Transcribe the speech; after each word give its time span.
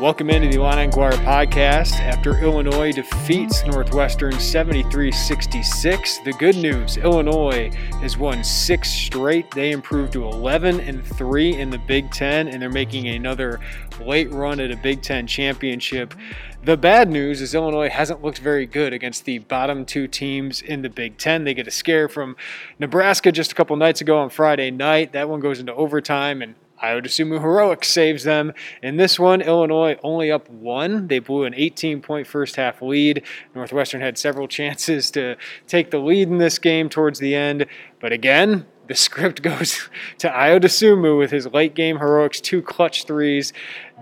Welcome 0.00 0.30
into 0.30 0.46
the 0.46 0.62
Illini 0.62 0.84
Inquirer 0.84 1.14
podcast. 1.24 1.94
After 1.94 2.38
Illinois 2.38 2.92
defeats 2.92 3.64
Northwestern 3.64 4.38
73 4.38 5.10
66, 5.10 6.18
the 6.18 6.32
good 6.34 6.54
news 6.54 6.96
Illinois 6.98 7.72
has 8.00 8.16
won 8.16 8.44
six 8.44 8.92
straight. 8.92 9.50
They 9.50 9.72
improved 9.72 10.12
to 10.12 10.22
11 10.22 10.78
and 10.78 11.04
3 11.04 11.56
in 11.56 11.70
the 11.70 11.78
Big 11.78 12.12
Ten, 12.12 12.46
and 12.46 12.62
they're 12.62 12.70
making 12.70 13.08
another 13.08 13.58
late 14.00 14.30
run 14.30 14.60
at 14.60 14.70
a 14.70 14.76
Big 14.76 15.02
Ten 15.02 15.26
championship. 15.26 16.14
The 16.62 16.76
bad 16.76 17.10
news 17.10 17.40
is 17.40 17.52
Illinois 17.52 17.88
hasn't 17.88 18.22
looked 18.22 18.38
very 18.38 18.66
good 18.66 18.92
against 18.92 19.24
the 19.24 19.40
bottom 19.40 19.84
two 19.84 20.06
teams 20.06 20.62
in 20.62 20.82
the 20.82 20.90
Big 20.90 21.18
Ten. 21.18 21.42
They 21.42 21.54
get 21.54 21.66
a 21.66 21.72
scare 21.72 22.08
from 22.08 22.36
Nebraska 22.78 23.32
just 23.32 23.50
a 23.50 23.54
couple 23.56 23.74
nights 23.74 24.00
ago 24.00 24.16
on 24.18 24.30
Friday 24.30 24.70
night. 24.70 25.12
That 25.12 25.28
one 25.28 25.40
goes 25.40 25.58
into 25.58 25.74
overtime, 25.74 26.40
and 26.40 26.54
Ayo 26.82 27.40
Heroics 27.40 27.88
saves 27.88 28.24
them. 28.24 28.52
In 28.82 28.96
this 28.96 29.18
one, 29.18 29.40
Illinois 29.40 29.96
only 30.02 30.30
up 30.30 30.48
one. 30.48 31.08
They 31.08 31.18
blew 31.18 31.44
an 31.44 31.54
18 31.54 32.00
point 32.00 32.26
first 32.26 32.56
half 32.56 32.80
lead. 32.82 33.22
Northwestern 33.54 34.00
had 34.00 34.18
several 34.18 34.48
chances 34.58 35.10
to 35.12 35.36
take 35.66 35.90
the 35.90 35.98
lead 35.98 36.28
in 36.28 36.38
this 36.38 36.58
game 36.58 36.88
towards 36.88 37.18
the 37.18 37.34
end. 37.34 37.66
But 38.00 38.12
again, 38.12 38.66
the 38.86 38.94
script 38.94 39.42
goes 39.42 39.88
to 40.18 40.28
Ayo 40.28 40.60
Dosunmu 40.60 41.18
with 41.18 41.30
his 41.30 41.46
late 41.48 41.74
game 41.74 41.98
heroics, 41.98 42.40
two 42.40 42.62
clutch 42.62 43.04
threes 43.04 43.52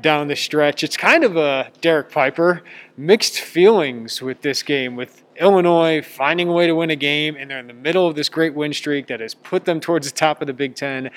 down 0.00 0.28
the 0.28 0.36
stretch. 0.36 0.84
It's 0.84 0.96
kind 0.96 1.24
of 1.24 1.36
a 1.36 1.70
Derek 1.80 2.10
Piper 2.10 2.62
mixed 2.96 3.40
feelings 3.40 4.22
with 4.22 4.42
this 4.42 4.62
game, 4.62 4.96
with 4.96 5.22
Illinois 5.38 6.02
finding 6.02 6.48
a 6.48 6.52
way 6.52 6.66
to 6.66 6.74
win 6.74 6.90
a 6.90 6.96
game, 6.96 7.36
and 7.36 7.50
they're 7.50 7.58
in 7.58 7.66
the 7.66 7.74
middle 7.74 8.06
of 8.06 8.14
this 8.14 8.28
great 8.28 8.54
win 8.54 8.72
streak 8.72 9.06
that 9.08 9.20
has 9.20 9.34
put 9.34 9.64
them 9.64 9.80
towards 9.80 10.10
the 10.10 10.16
top 10.16 10.40
of 10.40 10.46
the 10.46 10.52
Big 10.52 10.74
Ten. 10.74 11.10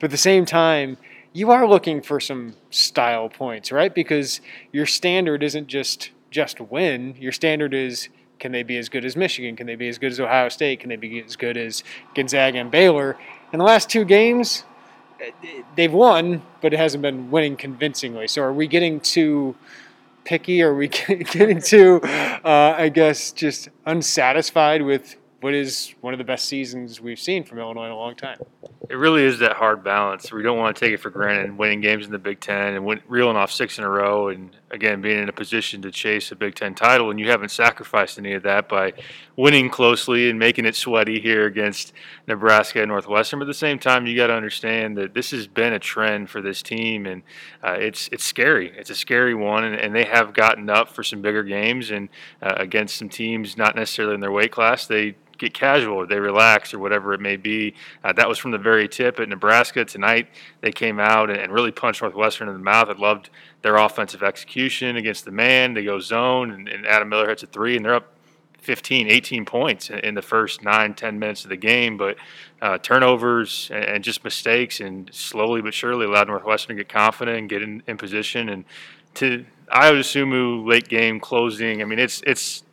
But 0.00 0.06
at 0.06 0.10
the 0.10 0.16
same 0.16 0.46
time, 0.46 0.96
you 1.32 1.50
are 1.52 1.68
looking 1.68 2.02
for 2.02 2.18
some 2.18 2.54
style 2.70 3.28
points, 3.28 3.70
right? 3.70 3.94
Because 3.94 4.40
your 4.72 4.86
standard 4.86 5.42
isn't 5.42 5.68
just 5.68 6.10
just 6.30 6.60
win. 6.60 7.14
Your 7.18 7.32
standard 7.32 7.74
is 7.74 8.08
can 8.38 8.52
they 8.52 8.62
be 8.62 8.78
as 8.78 8.88
good 8.88 9.04
as 9.04 9.14
Michigan? 9.16 9.54
Can 9.54 9.66
they 9.66 9.76
be 9.76 9.88
as 9.88 9.98
good 9.98 10.10
as 10.10 10.18
Ohio 10.18 10.48
State? 10.48 10.80
Can 10.80 10.88
they 10.88 10.96
be 10.96 11.22
as 11.22 11.36
good 11.36 11.56
as 11.56 11.84
Gonzaga 12.14 12.58
and 12.58 12.70
Baylor? 12.70 13.16
In 13.52 13.58
the 13.58 13.64
last 13.64 13.90
two 13.90 14.04
games, 14.04 14.64
they've 15.76 15.92
won, 15.92 16.42
but 16.62 16.72
it 16.72 16.78
hasn't 16.78 17.02
been 17.02 17.30
winning 17.30 17.56
convincingly. 17.56 18.26
So 18.28 18.42
are 18.42 18.52
we 18.52 18.66
getting 18.66 19.00
too 19.00 19.56
picky? 20.24 20.62
Are 20.62 20.74
we 20.74 20.88
getting 20.88 21.60
too, 21.60 22.00
uh, 22.02 22.74
I 22.78 22.88
guess, 22.88 23.32
just 23.32 23.68
unsatisfied 23.84 24.82
with 24.82 25.16
what 25.40 25.54
is 25.54 25.94
one 26.00 26.12
of 26.12 26.18
the 26.18 26.24
best 26.24 26.46
seasons 26.46 27.00
we've 27.00 27.18
seen 27.18 27.44
from 27.44 27.58
Illinois 27.58 27.86
in 27.86 27.92
a 27.92 27.96
long 27.96 28.14
time. 28.14 28.38
It 28.88 28.96
really 28.96 29.22
is 29.22 29.38
that 29.38 29.52
hard 29.52 29.82
balance. 29.84 30.32
We 30.32 30.42
don't 30.42 30.58
want 30.58 30.76
to 30.76 30.80
take 30.80 30.92
it 30.92 30.98
for 30.98 31.10
granted, 31.10 31.56
winning 31.56 31.80
games 31.80 32.04
in 32.04 32.12
the 32.12 32.18
Big 32.18 32.40
Ten 32.40 32.74
and 32.74 32.84
win, 32.84 33.00
reeling 33.08 33.36
off 33.36 33.52
six 33.52 33.78
in 33.78 33.84
a 33.84 33.88
row, 33.88 34.28
and 34.28 34.50
again 34.70 35.00
being 35.00 35.18
in 35.18 35.28
a 35.28 35.32
position 35.32 35.82
to 35.82 35.90
chase 35.90 36.30
a 36.30 36.36
Big 36.36 36.54
Ten 36.54 36.74
title. 36.74 37.10
And 37.10 37.18
you 37.18 37.30
haven't 37.30 37.50
sacrificed 37.50 38.18
any 38.18 38.32
of 38.34 38.42
that 38.44 38.68
by 38.68 38.92
winning 39.36 39.70
closely 39.70 40.30
and 40.30 40.38
making 40.38 40.66
it 40.66 40.76
sweaty 40.76 41.20
here 41.20 41.46
against 41.46 41.92
Nebraska 42.26 42.80
and 42.80 42.88
Northwestern. 42.88 43.38
But 43.38 43.44
at 43.44 43.48
the 43.48 43.54
same 43.54 43.78
time, 43.78 44.06
you 44.06 44.16
got 44.16 44.28
to 44.28 44.34
understand 44.34 44.96
that 44.98 45.14
this 45.14 45.30
has 45.32 45.46
been 45.46 45.72
a 45.72 45.78
trend 45.78 46.30
for 46.30 46.40
this 46.40 46.62
team, 46.62 47.06
and 47.06 47.22
uh, 47.62 47.76
it's 47.78 48.08
it's 48.12 48.24
scary. 48.24 48.72
It's 48.76 48.90
a 48.90 48.94
scary 48.94 49.34
one, 49.34 49.64
and, 49.64 49.74
and, 49.74 49.94
they 49.94 50.04
have 50.04 50.34
gotten 50.34 50.70
up 50.70 50.88
for 50.88 51.02
some 51.02 51.20
bigger 51.20 51.42
games 51.42 51.90
and 51.90 52.08
uh, 52.40 52.54
against 52.56 52.96
some 52.96 53.08
teams 53.08 53.56
not 53.56 53.74
necessarily 53.74 54.14
in 54.14 54.20
their 54.20 54.30
weight 54.30 54.52
class. 54.52 54.86
They 54.86 55.16
get 55.40 55.54
casual 55.54 55.96
or 55.96 56.06
they 56.06 56.20
relax 56.20 56.72
or 56.72 56.78
whatever 56.78 57.14
it 57.14 57.20
may 57.20 57.36
be. 57.36 57.74
Uh, 58.04 58.12
that 58.12 58.28
was 58.28 58.38
from 58.38 58.50
the 58.50 58.58
very 58.58 58.86
tip 58.86 59.18
at 59.18 59.28
Nebraska 59.28 59.84
tonight. 59.84 60.28
They 60.60 60.70
came 60.70 61.00
out 61.00 61.30
and, 61.30 61.38
and, 61.38 61.52
really 61.52 61.72
punched 61.72 62.02
Northwestern 62.02 62.48
in 62.48 62.54
the 62.54 62.60
mouth. 62.60 62.88
I 62.88 62.92
loved 62.92 63.30
their 63.62 63.76
offensive 63.76 64.22
execution 64.22 64.96
against 64.96 65.24
the 65.24 65.30
man. 65.30 65.74
They 65.74 65.84
go 65.84 66.00
zone, 66.00 66.50
and, 66.50 66.68
and 66.68 66.86
Adam 66.86 67.08
Miller 67.08 67.28
hits 67.28 67.42
a 67.42 67.46
three, 67.46 67.76
and 67.76 67.84
they're 67.84 67.94
up 67.94 68.14
15, 68.58 69.08
18 69.08 69.44
points 69.44 69.90
in 69.90 70.14
the 70.14 70.22
first 70.22 70.62
nine, 70.62 70.94
10 70.94 71.18
minutes 71.18 71.44
of 71.44 71.50
the 71.50 71.56
game. 71.56 71.96
But 71.96 72.16
uh, 72.60 72.78
turnovers 72.78 73.70
and, 73.72 73.84
and, 73.84 74.04
just 74.04 74.22
mistakes, 74.22 74.80
and 74.80 75.10
slowly 75.12 75.62
but 75.62 75.74
surely 75.74 76.06
allowed 76.06 76.28
Northwestern 76.28 76.76
to 76.76 76.82
get 76.82 76.92
confident 76.92 77.38
and 77.38 77.48
get 77.48 77.62
in, 77.62 77.82
in 77.86 77.96
position. 77.96 78.48
And 78.48 78.64
to 79.14 79.44
Ayo 79.72 80.00
Dosunmu 80.00 80.66
late 80.66 80.88
game 80.88 81.20
closing, 81.20 81.80
I 81.80 81.84
mean, 81.84 81.98
it's 81.98 82.22
it's 82.26 82.64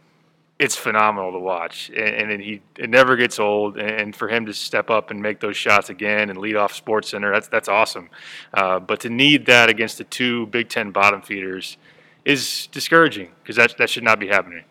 it's 0.60 0.76
phenomenal 0.76 1.32
to 1.32 1.40
watch, 1.40 1.90
and, 1.90 2.32
and 2.32 2.42
he 2.42 2.62
it 2.78 2.90
never 2.90 3.16
gets 3.16 3.40
old. 3.40 3.78
And 3.78 4.16
for 4.16 4.28
him 4.28 4.46
to 4.48 4.54
step 4.54 4.90
up 4.90 5.12
and 5.12 5.22
make 5.22 5.40
those 5.40 5.56
shots 5.56 5.90
again 5.90 6.30
and 6.30 6.40
lead 6.40 6.56
off 6.56 6.74
Sports 6.74 7.10
Center, 7.10 7.32
that's 7.32 7.48
that's 7.48 7.70
awesome. 7.70 8.10
Uh, 8.54 8.80
but 8.80 9.00
to 9.02 9.10
need 9.10 9.46
that 9.46 9.70
against 9.70 9.98
the 9.98 10.04
two 10.04 10.48
Big 10.48 10.70
Ten 10.70 10.92
bottom 10.92 11.22
feeders 11.22 11.78
is 12.26 12.68
discouraging 12.68 13.30
because 13.42 13.56
that 13.56 13.78
that 13.78 13.90
should 13.90 14.04
not 14.04 14.20
be 14.20 14.28
happening. 14.28 14.64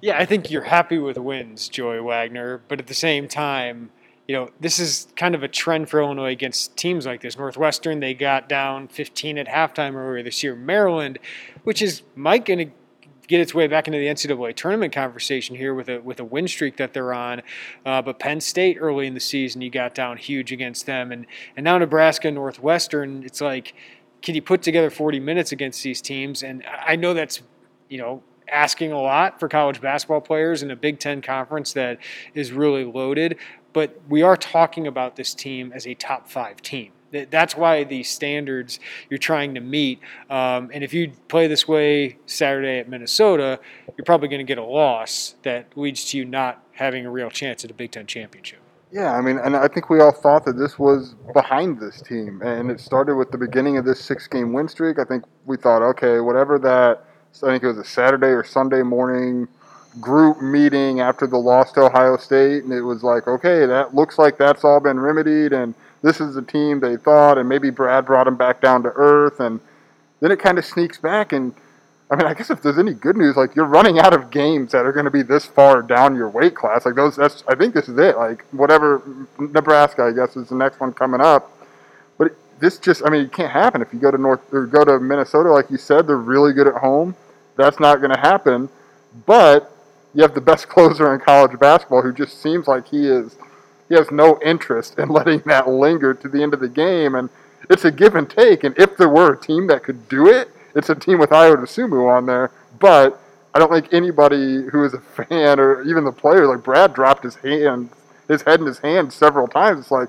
Yeah, 0.00 0.18
I 0.18 0.24
think 0.24 0.50
you're 0.50 0.62
happy 0.62 0.98
with 0.98 1.16
wins, 1.18 1.68
Joey 1.68 2.00
Wagner, 2.00 2.62
but 2.68 2.80
at 2.80 2.86
the 2.86 2.94
same 2.94 3.28
time, 3.28 3.90
you 4.26 4.34
know, 4.36 4.48
this 4.60 4.78
is 4.78 5.08
kind 5.16 5.34
of 5.34 5.42
a 5.42 5.48
trend 5.48 5.88
for 5.88 6.00
Illinois 6.00 6.32
against 6.32 6.76
teams 6.76 7.06
like 7.06 7.20
this. 7.20 7.36
Northwestern, 7.36 8.00
they 8.00 8.14
got 8.14 8.48
down 8.48 8.88
15 8.88 9.38
at 9.38 9.46
halftime 9.46 9.94
earlier 9.94 10.22
this 10.22 10.42
year. 10.42 10.56
Maryland, 10.56 11.18
which 11.64 11.82
is 11.82 12.02
Mike 12.16 12.46
going 12.46 12.58
to 12.58 12.72
get 13.28 13.40
its 13.40 13.54
way 13.54 13.66
back 13.66 13.86
into 13.86 13.98
the 13.98 14.06
NCAA 14.06 14.54
tournament 14.54 14.92
conversation 14.92 15.56
here 15.56 15.74
with 15.74 15.88
a 15.88 16.00
with 16.00 16.20
a 16.20 16.24
win 16.24 16.48
streak 16.48 16.76
that 16.76 16.92
they're 16.92 17.12
on. 17.12 17.42
Uh, 17.84 18.02
but 18.02 18.18
Penn 18.18 18.40
State 18.40 18.78
early 18.80 19.06
in 19.06 19.14
the 19.14 19.20
season, 19.20 19.62
you 19.62 19.70
got 19.70 19.94
down 19.94 20.16
huge 20.16 20.52
against 20.52 20.86
them, 20.86 21.12
and 21.12 21.26
and 21.56 21.64
now 21.64 21.78
Nebraska 21.78 22.30
Northwestern. 22.30 23.22
It's 23.24 23.40
like, 23.40 23.74
can 24.22 24.34
you 24.34 24.42
put 24.42 24.62
together 24.62 24.90
40 24.90 25.20
minutes 25.20 25.52
against 25.52 25.82
these 25.82 26.00
teams? 26.00 26.42
And 26.42 26.64
I 26.66 26.96
know 26.96 27.14
that's 27.14 27.42
you 27.88 27.98
know 27.98 28.22
asking 28.48 28.92
a 28.92 29.00
lot 29.00 29.40
for 29.40 29.48
college 29.48 29.80
basketball 29.80 30.20
players 30.20 30.62
in 30.62 30.70
a 30.70 30.76
Big 30.76 30.98
Ten 30.98 31.22
conference 31.22 31.72
that 31.72 31.98
is 32.34 32.52
really 32.52 32.84
loaded. 32.84 33.36
But 33.72 33.98
we 34.08 34.22
are 34.22 34.36
talking 34.36 34.86
about 34.86 35.16
this 35.16 35.32
team 35.34 35.72
as 35.72 35.86
a 35.86 35.94
top 35.94 36.28
five 36.28 36.60
team. 36.60 36.92
That's 37.12 37.56
why 37.56 37.84
the 37.84 38.02
standards 38.02 38.80
you're 39.10 39.18
trying 39.18 39.54
to 39.54 39.60
meet. 39.60 40.00
Um, 40.30 40.70
and 40.72 40.82
if 40.82 40.94
you 40.94 41.12
play 41.28 41.46
this 41.46 41.68
way 41.68 42.18
Saturday 42.26 42.78
at 42.78 42.88
Minnesota, 42.88 43.60
you're 43.96 44.04
probably 44.04 44.28
going 44.28 44.44
to 44.44 44.50
get 44.50 44.58
a 44.58 44.64
loss 44.64 45.34
that 45.42 45.76
leads 45.76 46.04
to 46.06 46.18
you 46.18 46.24
not 46.24 46.64
having 46.72 47.06
a 47.06 47.10
real 47.10 47.30
chance 47.30 47.64
at 47.64 47.70
a 47.70 47.74
Big 47.74 47.90
Ten 47.90 48.06
championship. 48.06 48.58
Yeah, 48.92 49.14
I 49.14 49.22
mean, 49.22 49.38
and 49.38 49.56
I 49.56 49.68
think 49.68 49.88
we 49.88 50.00
all 50.00 50.12
thought 50.12 50.44
that 50.44 50.58
this 50.58 50.78
was 50.78 51.14
behind 51.32 51.80
this 51.80 52.02
team. 52.02 52.42
And 52.44 52.70
it 52.70 52.78
started 52.78 53.16
with 53.16 53.30
the 53.30 53.38
beginning 53.38 53.78
of 53.78 53.86
this 53.86 53.98
six 53.98 54.28
game 54.28 54.52
win 54.52 54.68
streak. 54.68 54.98
I 54.98 55.04
think 55.04 55.24
we 55.46 55.56
thought, 55.56 55.80
okay, 55.82 56.20
whatever 56.20 56.58
that, 56.58 57.04
I 57.42 57.46
think 57.52 57.62
it 57.62 57.68
was 57.68 57.78
a 57.78 57.84
Saturday 57.84 58.28
or 58.28 58.44
Sunday 58.44 58.82
morning 58.82 59.48
group 59.98 60.42
meeting 60.42 61.00
after 61.00 61.26
the 61.26 61.38
loss 61.38 61.72
to 61.72 61.82
Ohio 61.82 62.18
State. 62.18 62.64
And 62.64 62.72
it 62.72 62.82
was 62.82 63.02
like, 63.02 63.26
okay, 63.26 63.64
that 63.64 63.94
looks 63.94 64.18
like 64.18 64.36
that's 64.36 64.62
all 64.62 64.78
been 64.78 65.00
remedied. 65.00 65.54
And 65.54 65.74
this 66.02 66.20
is 66.20 66.34
the 66.34 66.42
team 66.42 66.80
they 66.80 66.96
thought, 66.96 67.38
and 67.38 67.48
maybe 67.48 67.70
Brad 67.70 68.06
brought 68.06 68.26
him 68.26 68.36
back 68.36 68.60
down 68.60 68.82
to 68.82 68.92
earth, 68.94 69.40
and 69.40 69.60
then 70.20 70.30
it 70.30 70.38
kind 70.38 70.58
of 70.58 70.64
sneaks 70.64 70.98
back. 70.98 71.32
And 71.32 71.54
I 72.10 72.16
mean, 72.16 72.26
I 72.26 72.34
guess 72.34 72.50
if 72.50 72.60
there's 72.60 72.78
any 72.78 72.92
good 72.92 73.16
news, 73.16 73.36
like 73.36 73.54
you're 73.54 73.64
running 73.64 73.98
out 73.98 74.12
of 74.12 74.30
games 74.30 74.72
that 74.72 74.84
are 74.84 74.92
going 74.92 75.04
to 75.04 75.10
be 75.10 75.22
this 75.22 75.46
far 75.46 75.80
down 75.80 76.14
your 76.16 76.28
weight 76.28 76.54
class. 76.54 76.84
Like 76.84 76.96
those, 76.96 77.16
that's 77.16 77.44
I 77.48 77.54
think 77.54 77.72
this 77.72 77.88
is 77.88 77.98
it. 77.98 78.16
Like 78.16 78.44
whatever 78.50 79.02
Nebraska, 79.38 80.04
I 80.04 80.12
guess, 80.12 80.36
is 80.36 80.48
the 80.48 80.56
next 80.56 80.80
one 80.80 80.92
coming 80.92 81.20
up. 81.20 81.50
But 82.18 82.36
this 82.60 82.78
just, 82.78 83.02
I 83.06 83.10
mean, 83.10 83.22
it 83.22 83.32
can't 83.32 83.52
happen 83.52 83.80
if 83.80 83.92
you 83.92 83.98
go 83.98 84.10
to 84.10 84.18
North 84.18 84.40
or 84.52 84.66
go 84.66 84.84
to 84.84 84.98
Minnesota, 85.00 85.52
like 85.52 85.70
you 85.70 85.78
said, 85.78 86.06
they're 86.06 86.16
really 86.16 86.52
good 86.52 86.66
at 86.66 86.74
home. 86.74 87.16
That's 87.56 87.78
not 87.78 87.96
going 87.96 88.12
to 88.12 88.20
happen. 88.20 88.68
But 89.24 89.72
you 90.14 90.22
have 90.22 90.34
the 90.34 90.40
best 90.40 90.68
closer 90.68 91.14
in 91.14 91.20
college 91.20 91.58
basketball, 91.58 92.02
who 92.02 92.12
just 92.12 92.42
seems 92.42 92.66
like 92.66 92.88
he 92.88 93.06
is 93.06 93.36
he 93.88 93.94
has 93.94 94.10
no 94.10 94.38
interest 94.44 94.98
in 94.98 95.08
letting 95.10 95.40
that 95.46 95.68
linger 95.68 96.14
to 96.14 96.28
the 96.28 96.42
end 96.42 96.54
of 96.54 96.60
the 96.60 96.68
game. 96.68 97.14
And 97.14 97.30
it's 97.70 97.84
a 97.84 97.90
give 97.90 98.14
and 98.14 98.28
take. 98.28 98.64
And 98.64 98.76
if 98.78 98.96
there 98.96 99.08
were 99.08 99.32
a 99.32 99.40
team 99.40 99.66
that 99.68 99.84
could 99.84 100.08
do 100.08 100.28
it 100.28 100.48
it's 100.74 100.88
a 100.88 100.94
team 100.94 101.18
with 101.18 101.30
Ayo 101.30 101.56
Dosunmu 101.56 102.10
on 102.10 102.26
there, 102.26 102.50
but 102.78 103.20
I 103.54 103.58
don't 103.58 103.70
think 103.70 103.92
anybody 103.92 104.64
who 104.70 104.84
is 104.84 104.94
a 104.94 105.00
fan 105.00 105.60
or 105.60 105.82
even 105.82 106.04
the 106.04 106.12
player, 106.12 106.46
like 106.46 106.64
Brad, 106.64 106.94
dropped 106.94 107.24
his 107.24 107.36
hand, 107.36 107.90
his 108.28 108.42
head 108.42 108.60
in 108.60 108.66
his 108.66 108.78
hand 108.78 109.12
several 109.12 109.46
times. 109.46 109.80
It's 109.80 109.90
like, 109.90 110.08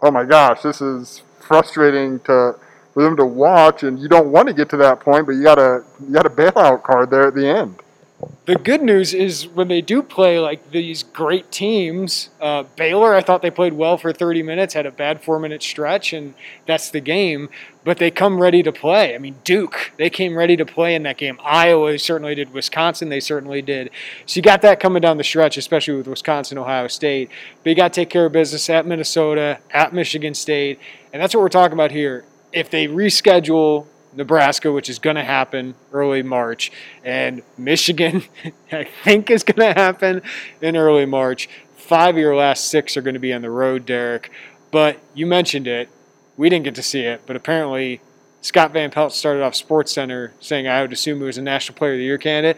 oh 0.00 0.10
my 0.10 0.24
gosh, 0.24 0.62
this 0.62 0.80
is 0.80 1.22
frustrating 1.40 2.20
to 2.20 2.56
for 2.94 3.02
them 3.02 3.16
to 3.16 3.24
watch, 3.24 3.82
and 3.82 3.98
you 3.98 4.06
don't 4.06 4.30
want 4.30 4.48
to 4.48 4.54
get 4.54 4.68
to 4.68 4.76
that 4.76 5.00
point, 5.00 5.24
but 5.24 5.32
you 5.32 5.42
got 5.42 5.58
a 5.58 5.82
you 6.06 6.12
got 6.12 6.26
a 6.26 6.30
bailout 6.30 6.82
card 6.82 7.10
there 7.10 7.26
at 7.28 7.34
the 7.34 7.46
end 7.46 7.81
the 8.44 8.56
good 8.56 8.82
news 8.82 9.14
is 9.14 9.46
when 9.46 9.68
they 9.68 9.80
do 9.80 10.02
play 10.02 10.40
like 10.40 10.72
these 10.72 11.04
great 11.04 11.52
teams, 11.52 12.28
uh, 12.40 12.64
Baylor, 12.76 13.14
I 13.14 13.20
thought 13.20 13.40
they 13.40 13.52
played 13.52 13.72
well 13.72 13.96
for 13.96 14.12
30 14.12 14.42
minutes, 14.42 14.74
had 14.74 14.84
a 14.84 14.90
bad 14.90 15.22
four 15.22 15.38
minute 15.38 15.62
stretch, 15.62 16.12
and 16.12 16.34
that's 16.66 16.90
the 16.90 17.00
game. 17.00 17.50
But 17.84 17.98
they 17.98 18.10
come 18.10 18.40
ready 18.40 18.62
to 18.64 18.72
play. 18.72 19.14
I 19.14 19.18
mean, 19.18 19.36
Duke, 19.44 19.92
they 19.96 20.10
came 20.10 20.36
ready 20.36 20.56
to 20.56 20.66
play 20.66 20.94
in 20.94 21.04
that 21.04 21.16
game. 21.16 21.38
Iowa 21.44 21.98
certainly 21.98 22.34
did. 22.34 22.52
Wisconsin, 22.52 23.08
they 23.08 23.20
certainly 23.20 23.62
did. 23.62 23.90
So 24.26 24.38
you 24.38 24.42
got 24.42 24.62
that 24.62 24.80
coming 24.80 25.00
down 25.00 25.18
the 25.18 25.24
stretch, 25.24 25.56
especially 25.56 25.94
with 25.94 26.08
Wisconsin, 26.08 26.58
Ohio 26.58 26.88
State. 26.88 27.30
But 27.62 27.70
you 27.70 27.76
got 27.76 27.92
to 27.92 28.00
take 28.00 28.10
care 28.10 28.26
of 28.26 28.32
business 28.32 28.68
at 28.70 28.86
Minnesota, 28.86 29.58
at 29.70 29.92
Michigan 29.92 30.34
State. 30.34 30.78
And 31.12 31.22
that's 31.22 31.34
what 31.34 31.40
we're 31.40 31.48
talking 31.48 31.74
about 31.74 31.90
here. 31.90 32.24
If 32.52 32.70
they 32.70 32.86
reschedule 32.86 33.86
Nebraska, 34.14 34.70
which 34.70 34.88
is 34.88 34.98
going 34.98 35.16
to 35.16 35.24
happen 35.24 35.74
early 35.92 36.22
March, 36.22 36.70
and 37.04 37.42
Michigan, 37.56 38.24
I 38.72 38.84
think, 38.84 39.30
is 39.30 39.42
going 39.42 39.74
to 39.74 39.80
happen 39.80 40.22
in 40.60 40.76
early 40.76 41.06
March. 41.06 41.48
Five 41.76 42.14
of 42.14 42.20
your 42.20 42.36
last 42.36 42.68
six 42.68 42.96
are 42.96 43.02
going 43.02 43.14
to 43.14 43.20
be 43.20 43.32
on 43.32 43.42
the 43.42 43.50
road, 43.50 43.86
Derek. 43.86 44.30
But 44.70 44.98
you 45.14 45.26
mentioned 45.26 45.66
it. 45.66 45.88
We 46.36 46.48
didn't 46.48 46.64
get 46.64 46.74
to 46.76 46.82
see 46.82 47.02
it, 47.02 47.22
but 47.26 47.36
apparently 47.36 48.00
Scott 48.40 48.72
Van 48.72 48.90
Pelt 48.90 49.12
started 49.12 49.42
off 49.42 49.54
Sports 49.54 49.92
Center 49.92 50.32
saying 50.40 50.66
I 50.66 50.80
would 50.80 50.92
assume 50.92 51.18
he 51.18 51.24
was 51.24 51.38
a 51.38 51.42
National 51.42 51.76
Player 51.76 51.92
of 51.92 51.98
the 51.98 52.04
Year 52.04 52.18
candidate. 52.18 52.56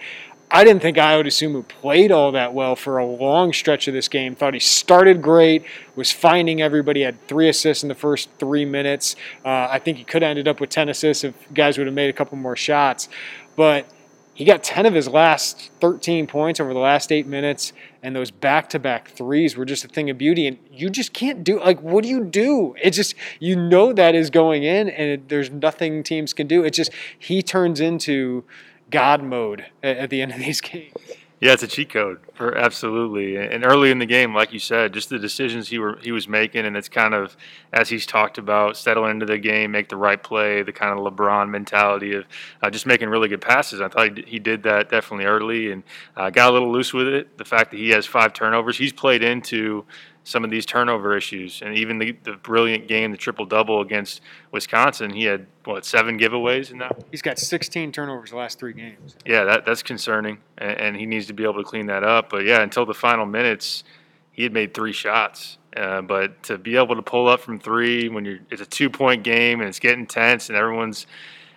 I 0.55 0.63
didn't 0.63 0.83
think 0.83 0.97
Ayo 0.99 1.27
Dosunmu 1.27 1.67
played 1.67 2.13
all 2.13 2.31
that 2.31 2.55
well 2.55 2.77
for 2.77 2.99
a 2.99 3.05
long 3.05 3.53
stretch 3.53 3.89
of 3.89 3.93
this 3.93 4.07
game. 4.07 4.37
Thought 4.37 4.55
he 4.55 4.61
started 4.61 5.21
great, 5.21 5.65
was 5.97 6.13
finding 6.13 6.63
everybody, 6.63 7.03
had 7.03 7.21
three 7.27 7.49
assists 7.49 7.83
in 7.83 7.89
the 7.89 7.95
first 7.97 8.29
three 8.39 8.65
minutes. 8.65 9.17
Uh, 9.45 9.67
I 9.69 9.81
think 9.81 9.99
he 9.99 10.05
could 10.05 10.23
have 10.23 10.31
ended 10.31 10.47
up 10.47 10.61
with 10.61 10.71
10 10.71 10.89
assists 10.91 11.25
if 11.25 11.35
guys 11.53 11.77
would 11.77 11.89
have 11.89 11.95
made 11.95 12.09
a 12.09 12.13
couple 12.13 12.39
more 12.39 12.55
shots. 12.55 13.09
But 13.57 13.89
he 14.33 14.45
got 14.45 14.63
10 14.63 14.87
of 14.87 14.95
his 14.95 15.09
last 15.09 15.73
13 15.81 16.29
points 16.29 16.61
over 16.61 16.73
the 16.73 16.79
last 16.79 17.11
eight 17.11 17.27
minutes, 17.27 17.73
and 18.01 18.15
those 18.15 18.31
back 18.31 18.69
to 18.71 18.79
back 18.79 19.09
threes 19.09 19.57
were 19.57 19.65
just 19.65 19.85
a 19.85 19.89
thing 19.89 20.09
of 20.09 20.19
beauty. 20.19 20.47
And 20.47 20.59
you 20.71 20.89
just 20.89 21.13
can't 21.13 21.43
do, 21.43 21.59
like, 21.59 21.81
what 21.81 22.05
do 22.05 22.09
you 22.09 22.23
do? 22.23 22.77
It 22.81 22.91
just, 22.91 23.17
you 23.41 23.57
know, 23.57 23.93
that 23.93 24.15
is 24.15 24.31
going 24.31 24.63
in, 24.63 24.89
and 24.89 25.11
it, 25.11 25.29
there's 25.29 25.51
nothing 25.51 26.05
teams 26.05 26.33
can 26.33 26.47
do. 26.47 26.63
It 26.63 26.75
just, 26.75 26.93
he 27.19 27.43
turns 27.43 27.81
into 27.81 28.45
God 28.91 29.23
mode 29.23 29.67
at, 29.83 30.11
the 30.11 30.23
end 30.23 30.33
of 30.33 30.39
these 30.39 30.61
games. 30.61 30.95
Yeah, 31.41 31.53
it's 31.53 31.63
a 31.63 31.69
cheat 31.69 31.91
code 31.91 32.21
for 32.33 32.57
absolutely. 32.57 33.37
And 33.37 33.67
early 33.67 33.91
in 33.91 33.99
the 33.99 34.07
game, 34.07 34.35
like 34.35 34.53
you 34.53 34.59
said, 34.59 34.95
just 34.95 35.11
the 35.11 35.19
decisions 35.19 35.69
he 35.69 35.79
were 35.79 35.99
he 36.01 36.11
was 36.11 36.27
making, 36.27 36.65
and 36.65 36.75
it's 36.75 36.89
kind 36.89 37.13
of 37.13 37.37
as 37.73 37.91
he's 37.91 38.07
talked 38.07 38.39
about, 38.39 38.79
settle 38.79 39.07
into 39.07 39.27
the 39.27 39.37
game, 39.37 39.73
make 39.73 39.91
the 39.91 39.97
right 39.97 40.23
play, 40.23 40.63
the 40.63 40.73
kind 40.73 40.99
of 40.99 41.05
LeBron 41.05 41.51
mentality 41.51 42.15
of 42.15 42.25
uh, 42.63 42.71
just 42.71 42.87
making 42.87 43.11
really 43.11 43.29
good 43.29 43.43
passes. 43.43 43.81
I 43.83 43.89
thought 43.89 44.17
he 44.27 44.39
did 44.39 44.63
that 44.63 44.89
definitely 44.89 45.27
early, 45.27 45.71
and 45.71 45.83
uh, 46.17 46.31
got 46.31 46.49
a 46.49 46.53
little 46.53 46.73
loose 46.73 46.95
with 46.95 47.09
it. 47.09 47.37
The 47.37 47.45
fact 47.45 47.73
that 47.73 47.77
he 47.77 47.91
has 47.91 48.07
five 48.07 48.33
turnovers, 48.33 48.79
he's 48.79 48.93
played 48.93 49.23
into 49.23 49.85
some 50.25 50.43
of 50.43 50.51
these 50.51 50.65
turnover 50.65 51.17
issues. 51.17 51.61
And 51.63 51.77
even 51.77 51.99
the, 51.99 52.13
the 52.25 52.33
brilliant 52.33 52.89
game, 52.89 53.13
the 53.13 53.19
triple 53.19 53.45
double 53.45 53.83
against 53.83 54.23
Wisconsin, 54.51 55.11
he 55.11 55.25
had 55.25 55.47
what 55.65 55.85
seven 55.85 56.19
giveaways 56.19 56.71
in 56.71 56.79
that. 56.79 57.05
He's 57.11 57.23
got 57.23 57.39
16 57.39 57.93
turnovers 57.93 58.31
the 58.31 58.37
last 58.37 58.59
three 58.59 58.73
games. 58.73 59.17
Yeah, 59.27 59.45
that 59.45 59.67
that's 59.67 59.83
concerning, 59.83 60.39
and, 60.59 60.79
and, 60.79 60.97
he 60.97 61.07
needs 61.07 61.27
to 61.27 61.35
be 61.35 61.45
able 61.45 61.55
to 61.55 61.63
clean 61.63 61.87
that 61.87 62.03
up. 62.03 62.31
But 62.31 62.45
yeah, 62.45 62.63
until 62.63 62.87
the 62.87 62.95
final 62.95 63.27
minutes, 63.27 63.85
he 64.33 64.43
had 64.43 64.53
made 64.53 64.75
three 64.75 64.93
shots. 64.93 65.59
Uh, 65.77 66.01
but 66.01 66.43
to 66.45 66.57
be 66.57 66.77
able 66.77 66.97
to 66.97 67.03
pull 67.03 67.29
up 67.29 67.41
from 67.41 67.59
three 67.59 68.09
when 68.09 68.25
you're 68.25 68.39
it's 68.51 68.63
a 68.63 68.67
two 68.67 68.89
point 68.89 69.25
game 69.25 69.61
and 69.61 69.69
it's 69.69 69.81
getting 69.81 70.07
tense 70.07 70.49
and 70.49 70.57
everyone's 70.57 71.05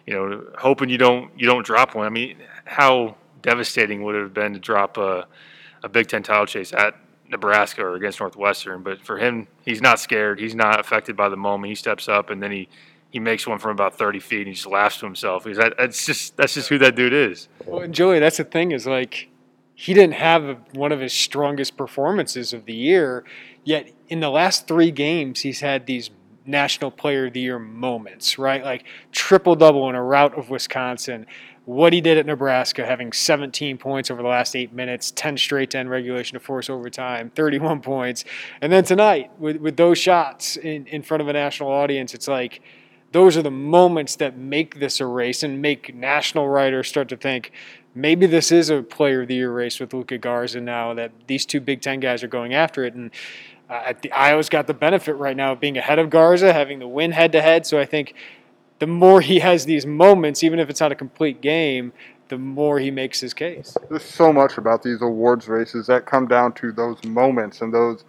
you 0.08 0.14
know 0.14 0.44
hoping 0.58 0.90
you 0.90 0.98
don't 0.98 1.32
you 1.38 1.46
don't 1.46 1.66
drop 1.66 1.96
one. 1.96 2.06
I 2.06 2.10
mean, 2.10 2.38
how 2.66 3.16
devastating 3.44 4.04
would 4.04 4.16
it 4.16 4.24
have 4.24 4.34
been 4.34 4.54
to 4.54 4.60
drop 4.60 4.98
a 4.98 5.28
a 5.84 5.90
Big 5.90 6.08
Ten 6.08 6.24
title 6.24 6.48
chase 6.48 6.74
at 6.74 6.96
Nebraska 7.30 7.84
or 7.84 7.96
against 7.96 8.20
Northwestern. 8.20 8.84
But 8.84 9.02
for 9.02 9.18
him, 9.18 9.48
he's 9.66 9.82
not 9.82 10.00
scared. 10.00 10.40
He's 10.40 10.56
not 10.56 10.80
affected 10.80 11.16
by 11.16 11.30
the 11.30 11.38
moment. 11.38 11.70
He 11.70 11.76
steps 11.76 12.08
up 12.08 12.30
and 12.30 12.42
then 12.42 12.52
he 12.52 12.70
he 13.10 13.20
makes 13.20 13.48
one 13.48 13.58
from 13.58 13.72
about 13.72 13.98
30 13.98 14.20
feet 14.20 14.40
and 14.40 14.48
he 14.50 14.54
just 14.54 14.68
laughs 14.68 14.98
to 15.00 15.06
himself. 15.06 15.46
He's 15.46 15.58
that, 15.58 15.76
that's 15.78 16.06
just 16.06 16.36
that's 16.38 16.54
just 16.54 16.70
who 16.70 16.78
that 16.80 16.96
dude 16.96 17.14
is. 17.14 17.48
Well, 17.66 17.82
and 17.82 17.94
Joey, 17.94 18.20
that's 18.20 18.38
the 18.38 18.44
thing 18.44 18.72
is 18.72 18.86
like 18.86 19.30
he 19.74 19.94
didn't 19.94 20.16
have 20.16 20.58
one 20.74 20.92
of 20.92 21.00
his 21.00 21.14
strongest 21.14 21.78
performances 21.78 22.52
of 22.52 22.66
the 22.66 22.74
year, 22.74 23.24
yet 23.64 23.92
in 24.10 24.20
the 24.20 24.30
last 24.30 24.68
three 24.68 24.92
games 24.92 25.42
he's 25.42 25.62
had 25.62 25.86
these 25.86 26.10
National 26.48 26.90
Player 26.90 27.28
of 27.28 27.34
the 27.34 27.42
Year 27.42 27.60
moments, 27.60 28.40
right? 28.40 28.64
Like 28.64 28.86
triple 29.12 29.56
double 29.56 29.88
in 29.90 29.96
a 29.96 30.04
rout 30.04 30.38
of 30.38 30.50
Wisconsin, 30.50 31.26
what 31.68 31.92
he 31.92 32.00
did 32.00 32.18
at 32.18 32.26
Nebraska, 32.26 32.86
having 32.86 33.12
17 33.12 33.78
points 33.78 34.10
over 34.10 34.22
the 34.22 34.28
last 34.30 34.56
eight 34.56 34.72
minutes, 34.72 35.12
10 35.12 35.36
straight 35.38 35.72
to 35.72 35.78
end 35.78 35.90
regulation 35.90 36.36
to 36.36 36.40
force 36.40 36.70
overtime, 36.70 37.30
31 37.36 37.82
points. 37.82 38.24
And 38.62 38.72
then 38.72 38.86
tonight, 38.86 39.32
with, 39.38 39.58
with 39.58 39.76
those 39.76 39.98
shots 39.98 40.56
in, 40.56 40.88
in 40.88 41.04
front 41.04 41.20
of 41.20 41.28
a 41.28 41.34
national 41.34 41.70
audience, 41.70 42.14
it's 42.14 42.30
like 42.30 42.62
those 43.12 43.36
are 43.36 43.42
the 43.42 43.52
moments 43.52 44.16
that 44.16 44.38
make 44.38 44.80
this 44.80 45.02
a 45.02 45.06
race 45.06 45.44
and 45.44 45.62
make 45.62 45.94
national 45.94 46.48
writers 46.48 46.88
start 46.88 47.10
to 47.10 47.18
think 47.18 47.52
maybe 47.94 48.28
this 48.28 48.50
is 48.50 48.70
a 48.70 48.82
player 48.82 49.24
of 49.24 49.28
the 49.28 49.36
year 49.36 49.52
race 49.52 49.78
with 49.82 49.94
Luka 49.94 50.18
Garza 50.18 50.62
now 50.62 50.94
that 50.94 51.12
these 51.28 51.46
two 51.46 51.60
Big 51.60 51.82
Ten 51.82 52.00
guys 52.00 52.24
are 52.24 52.30
going 52.30 52.54
after 52.54 52.86
it. 52.86 52.94
And 52.94 53.12
uh, 53.70 53.94
the, 54.02 54.10
Ayo's 54.12 54.48
got 54.48 54.68
the 54.68 54.74
benefit 54.74 55.16
right 55.16 55.36
now 55.36 55.52
of 55.52 55.60
being 55.60 55.78
ahead 55.78 56.00
of 56.00 56.10
Garza, 56.10 56.54
having 56.54 56.80
the 56.80 56.88
win 56.88 57.12
head 57.12 57.34
to 57.34 57.42
head. 57.42 57.66
So 57.66 57.78
I 57.78 57.86
think 57.86 58.14
the 58.80 58.88
more 58.88 59.22
he 59.22 59.40
has 59.40 59.66
these 59.66 59.86
moments, 59.86 60.44
even 60.44 60.60
if 60.60 60.70
it's 60.70 60.80
not 60.80 60.92
a 60.92 60.96
complete 60.96 61.42
game, 61.42 61.94
the 62.30 62.38
more 62.38 62.80
he 62.80 62.92
makes 62.92 63.20
his 63.20 63.34
case. 63.34 63.78
There's 63.90 64.04
so 64.04 64.34
much 64.34 64.58
about 64.58 64.84
these 64.84 65.02
awards 65.02 65.48
races 65.48 65.88
that 65.88 66.06
come 66.06 66.28
down 66.28 66.54
to 66.54 66.72
those 66.72 67.04
moments 67.04 67.62
and 67.62 67.74
those. 67.74 68.04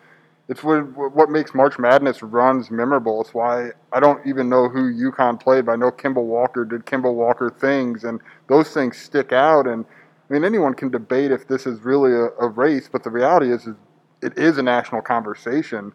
It's 0.48 0.64
what, 0.64 1.14
what 1.14 1.30
makes 1.30 1.54
March 1.54 1.78
Madness 1.78 2.22
runs 2.22 2.70
memorable. 2.70 3.20
It's 3.20 3.34
why 3.34 3.70
I 3.92 4.00
don't 4.00 4.26
even 4.26 4.48
know 4.48 4.68
who 4.68 4.92
UConn 4.92 5.38
played, 5.38 5.66
but 5.66 5.72
I 5.72 5.76
know 5.76 5.90
Kemba 5.90 6.22
Walker 6.22 6.64
did 6.64 6.86
Kemba 6.86 7.12
Walker 7.12 7.50
things, 7.50 8.04
and 8.04 8.20
those 8.48 8.70
things 8.70 8.96
stick 8.96 9.32
out. 9.32 9.66
And 9.66 9.84
I 10.28 10.32
mean, 10.32 10.44
anyone 10.44 10.74
can 10.74 10.90
debate 10.90 11.30
if 11.30 11.46
this 11.46 11.66
is 11.66 11.80
really 11.80 12.12
a, 12.12 12.28
a 12.40 12.48
race, 12.48 12.88
but 12.90 13.04
the 13.04 13.10
reality 13.10 13.52
is, 13.52 13.66
is 13.66 13.76
it 14.22 14.36
is 14.36 14.58
a 14.58 14.62
national 14.62 15.02
conversation. 15.02 15.92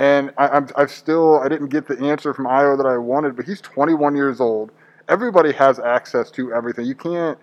And 0.00 0.32
I, 0.38 0.56
am 0.56 0.66
I've 0.76 0.90
still 0.90 1.40
I 1.40 1.48
didn't 1.48 1.68
get 1.68 1.86
the 1.86 1.98
answer 1.98 2.32
from 2.32 2.46
Ayo 2.46 2.74
that 2.78 2.86
I 2.86 2.96
wanted, 2.96 3.36
but 3.36 3.44
he's 3.44 3.60
21 3.60 4.16
years 4.16 4.40
old. 4.40 4.72
Everybody 5.10 5.52
has 5.52 5.78
access 5.78 6.30
to 6.32 6.54
everything. 6.54 6.86
You 6.86 6.94
can't. 6.94 7.38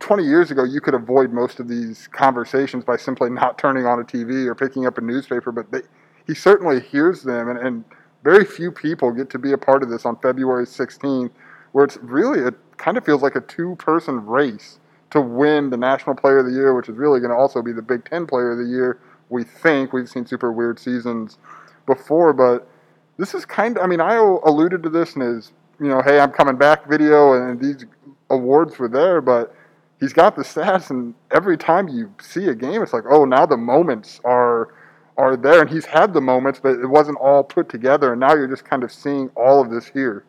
20 0.00 0.24
years 0.24 0.50
ago, 0.50 0.64
you 0.64 0.80
could 0.80 0.94
avoid 0.94 1.32
most 1.32 1.60
of 1.60 1.68
these 1.68 2.08
conversations 2.08 2.84
by 2.84 2.96
simply 2.96 3.30
not 3.30 3.56
turning 3.56 3.86
on 3.86 4.00
a 4.00 4.02
TV 4.02 4.46
or 4.46 4.56
picking 4.56 4.84
up 4.84 4.98
a 4.98 5.00
newspaper, 5.00 5.52
but 5.52 5.70
they, 5.70 5.82
he 6.26 6.34
certainly 6.34 6.80
hears 6.80 7.22
them, 7.22 7.48
and, 7.48 7.58
and 7.60 7.84
very 8.24 8.44
few 8.44 8.72
people 8.72 9.12
get 9.12 9.30
to 9.30 9.38
be 9.38 9.52
a 9.52 9.58
part 9.58 9.84
of 9.84 9.90
this 9.90 10.04
on 10.04 10.16
February 10.16 10.66
16th, 10.66 11.30
where 11.70 11.84
it's 11.84 11.98
really 11.98 12.40
it 12.40 12.54
kind 12.78 12.96
of 12.96 13.04
feels 13.04 13.22
like 13.22 13.36
a 13.36 13.40
two-person 13.42 14.26
race 14.26 14.80
to 15.10 15.20
win 15.20 15.70
the 15.70 15.76
National 15.76 16.16
Player 16.16 16.38
of 16.38 16.46
the 16.46 16.52
Year, 16.52 16.74
which 16.74 16.88
is 16.88 16.96
really 16.96 17.20
going 17.20 17.30
to 17.30 17.36
also 17.36 17.62
be 17.62 17.72
the 17.72 17.82
Big 17.82 18.04
Ten 18.04 18.26
Player 18.26 18.50
of 18.50 18.58
the 18.58 18.64
Year 18.64 18.98
we 19.32 19.44
think. 19.44 19.92
We've 19.92 20.08
seen 20.08 20.26
super 20.26 20.52
weird 20.52 20.78
seasons 20.78 21.38
before, 21.86 22.32
but 22.32 22.68
this 23.16 23.34
is 23.34 23.44
kind 23.44 23.76
of, 23.76 23.82
I 23.82 23.86
mean, 23.86 24.00
I 24.00 24.14
alluded 24.14 24.82
to 24.84 24.90
this 24.90 25.16
in 25.16 25.22
his, 25.22 25.52
you 25.80 25.88
know, 25.88 26.02
hey, 26.02 26.20
I'm 26.20 26.30
coming 26.30 26.56
back 26.56 26.88
video, 26.88 27.32
and 27.32 27.60
these 27.60 27.84
awards 28.30 28.78
were 28.78 28.88
there, 28.88 29.20
but 29.20 29.54
he's 29.98 30.12
got 30.12 30.36
the 30.36 30.42
stats, 30.42 30.90
and 30.90 31.14
every 31.30 31.56
time 31.56 31.88
you 31.88 32.14
see 32.20 32.46
a 32.46 32.54
game, 32.54 32.82
it's 32.82 32.92
like, 32.92 33.04
oh, 33.08 33.24
now 33.24 33.46
the 33.46 33.56
moments 33.56 34.20
are 34.24 34.74
are 35.18 35.36
there, 35.36 35.60
and 35.60 35.68
he's 35.68 35.84
had 35.84 36.14
the 36.14 36.20
moments, 36.22 36.58
but 36.58 36.78
it 36.78 36.86
wasn't 36.86 37.18
all 37.18 37.44
put 37.44 37.68
together, 37.68 38.12
and 38.12 38.20
now 38.20 38.34
you're 38.34 38.48
just 38.48 38.64
kind 38.64 38.82
of 38.82 38.90
seeing 38.90 39.28
all 39.36 39.60
of 39.60 39.70
this 39.70 39.86
here. 39.86 40.24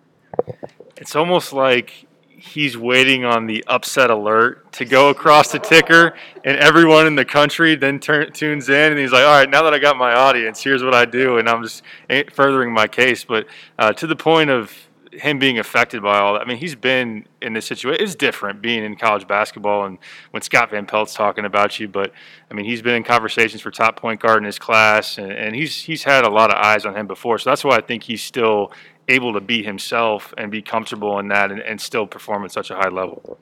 It's 0.98 1.16
almost 1.16 1.54
like 1.54 2.06
he's 2.46 2.78
waiting 2.78 3.24
on 3.24 3.46
the 3.48 3.64
upset 3.68 4.10
alert 4.10 4.70
to 4.74 4.84
go 4.84 5.10
across 5.10 5.52
the 5.52 5.60
ticker, 5.60 6.14
and 6.44 6.58
everyone 6.58 7.08
in 7.08 7.16
the 7.16 7.24
country 7.24 7.76
then 7.76 8.00
turn, 8.00 8.32
tunes 8.34 8.68
in, 8.68 8.92
and 8.92 9.00
he's 9.00 9.14
like, 9.14 9.24
"All 9.24 9.32
right, 9.32 9.50
now 9.50 9.64
that 9.64 9.74
I 9.74 9.80
got 9.80 9.96
my 9.96 10.14
audience, 10.14 10.62
here's 10.62 10.84
what 10.84 10.94
I 10.94 11.06
do," 11.06 11.38
and 11.38 11.48
I'm 11.48 11.64
just 11.64 11.84
furthering 12.34 12.74
my 12.74 12.88
case. 12.88 13.24
But 13.24 13.48
uh, 13.80 13.94
to 13.94 14.08
the 14.08 14.16
point 14.16 14.50
of 14.50 14.74
him 15.14 15.40
being 15.40 15.60
affected 15.60 16.02
by 16.02 16.18
all 16.18 16.34
that. 16.34 16.42
I 16.42 16.46
mean, 16.46 16.58
he's 16.58 16.76
been 16.76 17.28
in 17.42 17.54
this 17.54 17.66
situation. 17.66 18.04
It's 18.04 18.16
different 18.16 18.62
being 18.62 18.84
in 18.84 18.96
college 18.96 19.28
basketball 19.28 19.86
and 19.86 19.98
when 20.32 20.42
Scott 20.42 20.72
Van 20.72 20.86
Pelt's 20.86 21.14
talking 21.14 21.46
about 21.46 21.80
you, 21.80 21.88
but 21.88 22.12
I 22.50 22.54
mean, 22.54 22.66
he's 22.66 22.82
been 22.82 22.96
in 22.96 23.04
conversations 23.04 23.62
for 23.62 23.72
top 23.72 23.96
point 23.96 24.20
guard 24.20 24.40
in 24.40 24.44
his 24.46 24.60
class, 24.60 25.18
and, 25.18 25.32
and 25.32 25.56
he's 25.56 25.84
he's 25.84 26.04
had 26.04 26.26
a 26.26 26.30
lot 26.30 26.50
of 26.52 26.58
eyes 26.58 26.86
on 26.86 26.96
him 26.96 27.08
before. 27.08 27.38
So 27.38 27.50
that's 27.50 27.64
why 27.64 27.78
I 27.78 27.82
think 27.82 28.04
he's 28.04 28.24
still 28.24 28.72
able 29.08 29.34
to 29.34 29.42
be 29.42 29.64
himself 29.64 30.34
and 30.38 30.52
be 30.52 30.62
comfortable 30.62 31.20
in 31.20 31.28
that 31.30 31.52
and, 31.52 31.60
and 31.60 31.80
still 31.80 32.08
perform 32.08 32.46
at 32.46 32.52
such 32.52 32.72
a 32.72 32.76
high 32.76 32.90
level. 32.90 33.38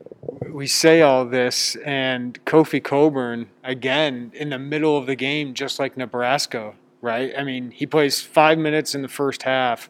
We 0.50 0.68
say 0.68 1.02
all 1.02 1.26
this, 1.26 1.76
and 1.78 2.44
Kofi 2.46 2.84
Cockburn, 2.84 3.50
again, 3.64 4.32
in 4.36 4.50
the 4.50 4.60
middle 4.60 4.98
of 4.98 5.06
the 5.06 5.16
game, 5.16 5.54
just 5.54 5.80
like 5.80 5.96
Nebraska, 5.96 6.74
right? 7.02 7.32
I 7.38 7.44
mean, 7.44 7.72
he 7.72 7.86
plays 7.86 8.22
five 8.22 8.58
minutes 8.58 8.94
in 8.94 9.02
the 9.02 9.08
first 9.08 9.44
half, 9.44 9.90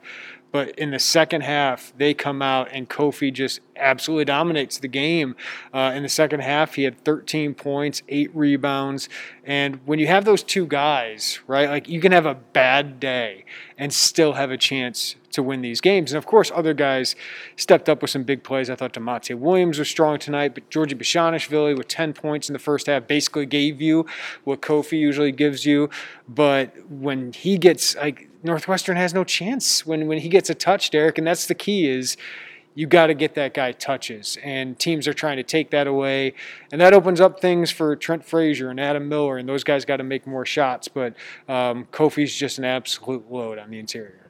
but 0.52 0.78
in 0.78 0.92
the 0.92 1.00
second 1.00 1.42
half, 1.42 1.94
they 1.98 2.14
come 2.14 2.42
out 2.42 2.68
and 2.72 2.90
Kofi 2.90 3.32
just 3.32 3.62
absolutely 3.78 4.26
dominates 4.26 4.78
the 4.78 4.88
game. 4.88 5.36
Uh, 5.74 5.94
in 5.96 6.04
the 6.04 6.10
second 6.10 6.42
half, 6.42 6.76
he 6.76 6.84
had 6.84 7.04
13 7.04 7.54
points, 7.54 8.04
eight 8.10 8.30
rebounds. 8.36 9.10
And 9.46 9.80
when 9.86 9.98
you 10.00 10.08
have 10.08 10.26
those 10.26 10.44
two 10.44 10.66
guys, 10.66 11.40
right, 11.48 11.70
like 11.70 11.88
you 11.88 12.02
can 12.02 12.12
have 12.12 12.26
a 12.26 12.36
bad 12.36 13.00
day 13.00 13.46
and 13.78 13.94
still 13.94 14.34
have 14.34 14.52
a 14.52 14.58
chance 14.58 15.16
to 15.32 15.42
win 15.42 15.62
these 15.62 15.80
games. 15.80 16.12
And 16.12 16.18
of 16.18 16.26
course, 16.26 16.52
other 16.54 16.74
guys 16.74 17.16
stepped 17.56 17.88
up 17.88 18.02
with 18.02 18.12
some 18.12 18.24
big 18.24 18.44
plays. 18.44 18.70
I 18.70 18.76
thought 18.76 18.94
Da'Monte 18.94 19.38
Williams 19.38 19.80
was 19.80 19.90
strong 19.90 20.20
tonight, 20.20 20.54
but 20.54 20.70
Giorgi 20.70 20.94
Bezhanishvili 20.94 21.78
with 21.78 21.88
10 21.88 22.14
points 22.14 22.50
in 22.50 22.54
the 22.54 22.60
first 22.60 22.88
half 22.88 23.08
basically 23.08 23.46
gave 23.46 23.82
you 23.82 24.06
what 24.44 24.62
Kofi 24.62 25.00
usually 25.00 25.32
gives 25.32 25.66
you. 25.66 25.90
But 26.28 26.74
when 26.90 27.32
he 27.32 27.58
gets 27.58 27.96
like 27.96 28.28
Northwestern 28.44 28.98
has 28.98 29.14
no 29.14 29.24
chance 29.24 29.86
when 29.86 30.08
when 30.08 30.20
he 30.20 30.30
gets 30.30 30.50
a 30.50 30.56
touch, 30.56 30.90
Derek, 30.90 31.18
and 31.18 31.28
that's 31.28 31.46
the 31.48 31.56
key 31.56 31.88
is 31.88 32.18
you 32.74 32.88
got 32.88 33.08
to 33.08 33.14
get 33.14 33.36
that 33.36 33.54
guy 33.54 33.74
touches, 33.74 34.38
and 34.44 34.80
teams 34.80 35.08
are 35.08 35.14
trying 35.14 35.38
to 35.38 35.44
take 35.44 35.72
that 35.72 35.88
away, 35.88 36.34
and 36.72 36.80
that 36.80 36.94
opens 36.94 37.20
up 37.20 37.42
things 37.42 37.70
for 37.70 37.96
Trent 37.96 38.24
Frazier 38.24 38.70
and 38.70 38.80
Adam 38.80 39.10
Miller, 39.10 39.38
and 39.38 39.48
those 39.48 39.64
guys 39.64 39.84
got 39.84 39.98
to 39.98 40.04
make 40.04 40.26
more 40.26 40.46
shots. 40.46 40.88
But 40.88 41.16
um, 41.50 41.86
Kofi's 41.92 42.34
just 42.34 42.58
an 42.58 42.66
absolute 42.66 43.30
load 43.30 43.60
on 43.60 43.70
the 43.70 43.80
interior. 43.80 44.30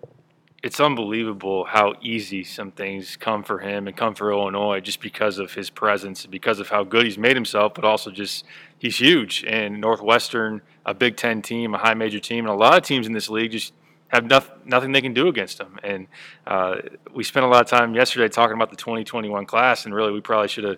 It's 0.63 0.79
unbelievable 0.79 1.65
how 1.65 1.95
easy 2.01 2.43
some 2.43 2.71
things 2.71 3.17
come 3.17 3.43
for 3.43 3.59
him 3.59 3.87
and 3.87 3.97
come 3.97 4.13
for 4.13 4.31
Illinois 4.31 4.79
just 4.79 5.01
because 5.01 5.39
of 5.39 5.53
his 5.53 5.71
presence, 5.71 6.27
because 6.27 6.59
of 6.59 6.69
how 6.69 6.83
good 6.83 7.05
he's 7.05 7.17
made 7.17 7.35
himself, 7.35 7.73
but 7.73 7.83
also 7.83 8.11
just 8.11 8.45
he's 8.77 8.99
huge. 8.99 9.43
And 9.47 9.81
Northwestern, 9.81 10.61
a 10.85 10.93
Big 10.93 11.17
Ten 11.17 11.41
team, 11.41 11.73
a 11.73 11.79
high 11.79 11.95
major 11.95 12.19
team, 12.19 12.45
and 12.45 12.53
a 12.53 12.57
lot 12.57 12.77
of 12.77 12.83
teams 12.83 13.07
in 13.07 13.13
this 13.13 13.27
league 13.27 13.51
just 13.51 13.73
have 14.11 14.25
nothing, 14.25 14.55
nothing 14.65 14.91
they 14.91 15.01
can 15.01 15.13
do 15.13 15.27
against 15.27 15.57
them. 15.57 15.79
And 15.83 16.07
uh, 16.45 16.77
we 17.13 17.23
spent 17.23 17.45
a 17.45 17.49
lot 17.49 17.61
of 17.61 17.67
time 17.67 17.95
yesterday 17.95 18.27
talking 18.27 18.55
about 18.55 18.69
the 18.69 18.75
2021 18.75 19.45
class, 19.45 19.85
and 19.85 19.95
really 19.95 20.11
we 20.11 20.21
probably 20.21 20.47
should 20.47 20.65
have. 20.65 20.77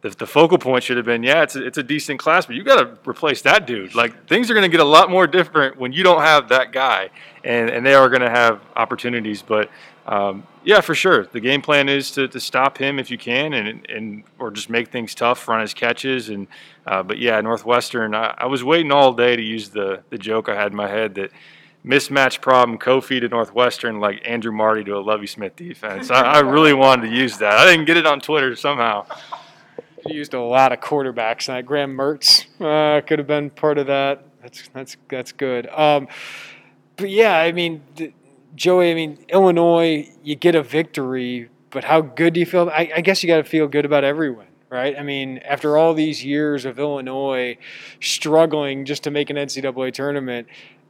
The, 0.00 0.10
the 0.10 0.26
focal 0.28 0.58
point 0.58 0.84
should 0.84 0.96
have 0.96 1.06
been, 1.06 1.24
yeah, 1.24 1.42
it's 1.42 1.56
a, 1.56 1.66
it's 1.66 1.78
a 1.78 1.82
decent 1.82 2.20
class, 2.20 2.46
but 2.46 2.54
you 2.54 2.62
got 2.62 2.76
to 2.76 3.10
replace 3.10 3.42
that 3.42 3.66
dude. 3.66 3.96
Like 3.96 4.28
things 4.28 4.48
are 4.48 4.54
going 4.54 4.62
to 4.62 4.68
get 4.68 4.78
a 4.78 4.84
lot 4.84 5.10
more 5.10 5.26
different 5.26 5.76
when 5.76 5.92
you 5.92 6.04
don't 6.04 6.20
have 6.20 6.50
that 6.50 6.70
guy, 6.70 7.10
and 7.42 7.68
and 7.68 7.84
they 7.84 7.94
are 7.94 8.08
going 8.08 8.20
to 8.20 8.30
have 8.30 8.62
opportunities. 8.76 9.42
But 9.42 9.70
um, 10.06 10.46
yeah, 10.62 10.80
for 10.82 10.94
sure, 10.94 11.26
the 11.26 11.40
game 11.40 11.62
plan 11.62 11.88
is 11.88 12.12
to, 12.12 12.28
to 12.28 12.38
stop 12.38 12.78
him 12.78 13.00
if 13.00 13.10
you 13.10 13.18
can, 13.18 13.54
and 13.54 13.90
and 13.90 14.22
or 14.38 14.52
just 14.52 14.70
make 14.70 14.88
things 14.92 15.16
tough, 15.16 15.48
run 15.48 15.60
his 15.62 15.74
catches, 15.74 16.28
and 16.28 16.46
uh, 16.86 17.02
but 17.02 17.18
yeah, 17.18 17.40
Northwestern. 17.40 18.14
I, 18.14 18.34
I 18.38 18.46
was 18.46 18.62
waiting 18.62 18.92
all 18.92 19.12
day 19.12 19.34
to 19.34 19.42
use 19.42 19.68
the 19.68 20.04
the 20.10 20.18
joke 20.18 20.48
I 20.48 20.54
had 20.54 20.70
in 20.70 20.76
my 20.76 20.88
head 20.88 21.16
that 21.16 21.32
mismatch 21.84 22.40
problem, 22.40 22.78
Kofi 22.78 23.20
to 23.20 23.28
Northwestern, 23.28 24.00
like 24.00 24.20
Andrew 24.24 24.52
Marty 24.52 24.84
to 24.84 24.96
a 24.96 25.00
Lovie 25.00 25.26
Smith 25.26 25.56
defense. 25.56 26.10
I, 26.10 26.22
I, 26.22 26.38
really 26.40 26.74
wanted 26.74 27.08
to 27.08 27.16
use 27.16 27.38
that. 27.38 27.54
I 27.54 27.70
didn't 27.70 27.86
get 27.86 27.96
it 27.96 28.06
on 28.06 28.20
Twitter 28.20 28.54
somehow. 28.56 29.06
He 30.06 30.14
used 30.14 30.34
a 30.34 30.40
lot 30.40 30.72
of 30.72 30.80
quarterbacks 30.80 31.46
tonight. 31.46 31.66
Graham 31.66 31.96
Mertz 31.96 32.46
uh, 32.60 33.00
could 33.02 33.18
have 33.18 33.28
been 33.28 33.50
part 33.50 33.78
of 33.78 33.86
that. 33.86 34.24
That's 34.42 34.68
that's 34.72 34.96
that's 35.08 35.32
good. 35.32 35.68
Um, 35.68 36.08
but 36.96 37.10
yeah, 37.10 37.38
I 37.38 37.52
mean, 37.52 37.82
Joey. 38.54 38.90
I 38.90 38.94
mean, 38.94 39.24
Illinois, 39.28 40.08
you 40.22 40.36
get 40.36 40.54
a 40.54 40.62
victory, 40.62 41.50
but 41.70 41.84
how 41.84 42.00
good 42.00 42.34
do 42.34 42.40
you 42.40 42.46
feel? 42.46 42.70
I, 42.70 42.90
I 42.96 43.00
guess 43.00 43.22
you 43.22 43.26
got 43.26 43.38
to 43.38 43.44
feel 43.44 43.66
good 43.66 43.84
about 43.84 44.04
every 44.04 44.30
win 44.30 44.46
right? 44.70 44.98
I 44.98 45.02
mean, 45.02 45.38
after 45.38 45.76
all 45.76 45.94
these 45.94 46.24
years 46.24 46.64
of 46.64 46.78
Illinois 46.78 47.56
struggling 48.00 48.84
just 48.84 49.04
to 49.04 49.10
make 49.10 49.30
an 49.30 49.36
NCAA 49.36 49.92
tournament, 49.92 50.48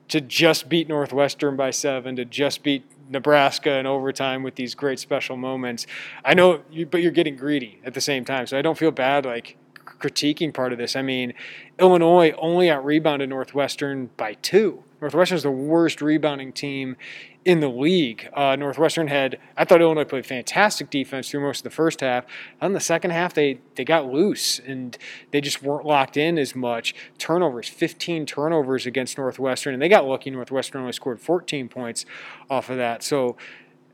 to 0.09 0.21
just 0.21 0.69
beat 0.69 0.89
Northwestern 0.89 1.57
by 1.57 1.71
seven, 1.71 2.17
to 2.17 2.25
just 2.25 2.63
beat 2.63 2.85
Nebraska 3.11 3.79
in 3.79 3.87
overtime 3.87 4.43
with 4.43 4.55
these 4.55 4.75
great 4.75 4.99
special 4.99 5.37
moments. 5.37 5.87
I 6.25 6.35
know, 6.35 6.63
but 6.91 7.03
you're 7.03 7.11
getting 7.11 7.37
greedy 7.37 7.81
at 7.85 7.95
the 7.95 8.01
same 8.01 8.25
time. 8.25 8.47
So 8.47 8.59
I 8.59 8.63
don't 8.63 8.79
feel 8.79 8.91
bad 8.91 9.25
like 9.25 9.57
critiquing 9.99 10.53
part 10.53 10.73
of 10.73 10.79
this. 10.79 10.97
I 10.97 11.03
mean, 11.03 11.35
Illinois 11.79 12.33
only 12.39 12.71
out 12.71 12.85
rebounded 12.85 13.29
Northwestern 13.29 14.11
by 14.17 14.35
two. 14.35 14.85
Northwestern's 15.01 15.45
the 15.45 15.51
worst 15.51 16.03
rebounding 16.03 16.53
team 16.53 16.97
in 17.45 17.61
the 17.61 17.69
league. 17.69 18.29
Uh, 18.35 18.57
Northwestern 18.57 19.09
had, 19.09 19.39
I 19.57 19.65
thought 19.65 19.81
Illinois 19.81 20.05
played 20.05 20.27
fantastic 20.27 20.91
defense 20.91 21.31
through 21.31 21.41
most 21.41 21.61
of 21.61 21.65
the 21.65 21.71
first 21.71 22.01
half. 22.01 22.25
On 22.61 22.73
the 22.73 22.81
second 22.81 23.13
half, 23.13 23.33
they, 23.33 23.61
they 23.77 23.85
got 23.85 24.07
loose 24.07 24.59
and 24.59 24.99
they 25.31 25.41
just 25.41 25.63
weren't 25.63 25.87
locked 25.87 26.17
in 26.17 26.37
as 26.37 26.55
much. 26.55 26.95
Turnovers, 27.17 27.69
15 27.69 28.27
turnovers 28.27 28.87
against 28.87 29.17
Northwestern, 29.17 29.73
and 29.73 29.81
they 29.81 29.89
got 29.89 30.05
lucky. 30.05 30.31
Northwestern 30.31 30.81
only 30.81 30.93
scored 30.93 31.21
14 31.21 31.69
points 31.69 32.05
off 32.51 32.69
of 32.69 32.77
that. 32.77 33.03
So, 33.03 33.37